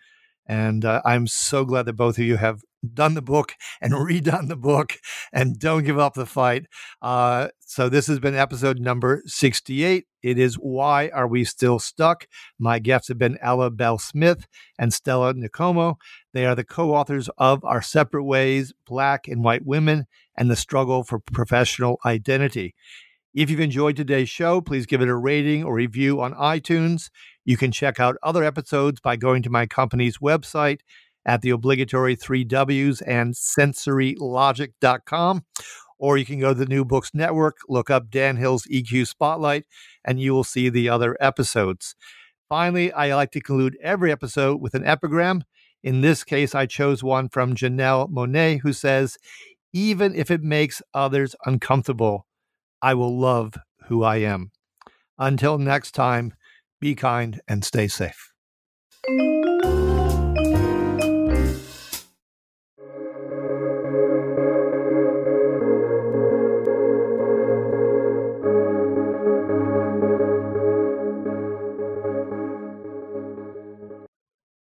and 0.47 0.85
uh, 0.85 1.03
I'm 1.05 1.27
so 1.27 1.65
glad 1.65 1.87
that 1.87 1.95
both 1.95 2.19
of 2.19 2.25
you 2.25 2.37
have 2.37 2.61
done 2.95 3.15
the 3.15 3.23
book 3.23 3.55
and 3.81 3.93
redone 3.93 4.49
the 4.49 4.57
book 4.57 4.99
and 5.33 5.59
don't 5.59 5.85
give 5.85 5.99
up 5.99 6.15
the 6.15 6.27
fight. 6.27 6.67
Uh, 7.01 7.49
so 7.61 7.89
this 7.89 8.07
has 8.07 8.19
been 8.19 8.35
episode 8.35 8.79
number 8.79 9.23
68. 9.27 10.07
It 10.23 10.39
is 10.39 10.55
Why 10.55 11.09
Are 11.09 11.27
We 11.27 11.45
Still 11.45 11.79
Stuck? 11.79 12.27
My 12.59 12.79
guests 12.79 13.09
have 13.09 13.19
been 13.19 13.39
Ella 13.41 13.71
Bell 13.71 13.99
Smith 13.99 14.47
and 14.79 14.93
Stella 14.93 15.35
Nkomo. 15.35 15.97
They 16.33 16.47
are 16.47 16.55
the 16.55 16.65
co-authors 16.65 17.29
of 17.39 17.65
Our 17.65 17.83
Separate 17.83 18.25
Ways, 18.25 18.73
Black 18.87 19.27
and 19.27 19.43
White 19.43 19.65
Women, 19.65 20.07
and 20.37 20.51
the 20.51 20.57
Struggle 20.57 21.03
for 21.05 21.19
Professional 21.19 21.99
Identity. 22.05 22.75
If 23.35 23.49
you've 23.49 23.61
enjoyed 23.61 23.97
today's 23.97 24.29
show, 24.29 24.61
please 24.61 24.85
give 24.85 25.01
it 25.01 25.09
a 25.09 25.17
rating 25.17 25.65
or 25.65 25.73
review 25.75 26.21
on 26.21 26.35
iTunes. 26.35 27.09
You 27.47 27.57
can 27.57 27.73
check 27.73 27.99
out 27.99 28.19
other 28.23 28.45
episodes 28.45 29.01
by 29.01 29.17
going 29.17 29.43
to 29.45 29.51
my 29.51 29.65
company's 29.65 30.19
website 30.19 30.81
at 31.25 31.41
the 31.41 31.49
obligatory 31.49 32.15
three 32.15 32.45
W's 32.45 33.01
and 33.01 33.33
sensorylogic.com. 33.33 35.45
Or 35.99 36.19
you 36.19 36.27
can 36.27 36.41
go 36.41 36.53
to 36.53 36.59
the 36.59 36.67
New 36.67 36.85
Books 36.85 37.13
Network, 37.15 37.57
look 37.71 37.89
up 37.89 38.11
Dan 38.11 38.37
Hill's 38.37 38.67
EQ 38.67 39.07
Spotlight, 39.07 39.65
and 40.05 40.21
you 40.21 40.35
will 40.35 40.45
see 40.45 40.69
the 40.69 40.91
other 40.91 41.17
episodes. 41.19 41.97
Finally, 42.51 42.93
I 42.93 43.15
like 43.15 43.31
to 43.31 43.41
conclude 43.41 43.79
every 43.83 44.13
episode 44.13 44.61
with 44.61 44.75
an 44.75 44.85
epigram. 44.85 45.45
In 45.83 46.03
this 46.03 46.23
case, 46.23 46.55
I 46.55 46.67
chose 46.67 47.03
one 47.03 47.31
from 47.31 47.55
Janelle 47.55 48.11
Monáe, 48.11 48.61
who 48.61 48.75
says, 48.75 49.17
Even 49.73 50.15
if 50.15 50.31
it 50.31 50.43
makes 50.43 50.83
others 50.93 51.35
uncomfortable, 51.47 52.27
I 52.83 52.95
will 52.95 53.17
love 53.17 53.55
who 53.87 54.03
I 54.03 54.17
am. 54.17 54.51
Until 55.19 55.59
next 55.59 55.93
time, 55.93 56.35
be 56.81 56.95
kind 56.95 57.41
and 57.47 57.65
stay 57.65 57.89
safe. 57.89 58.33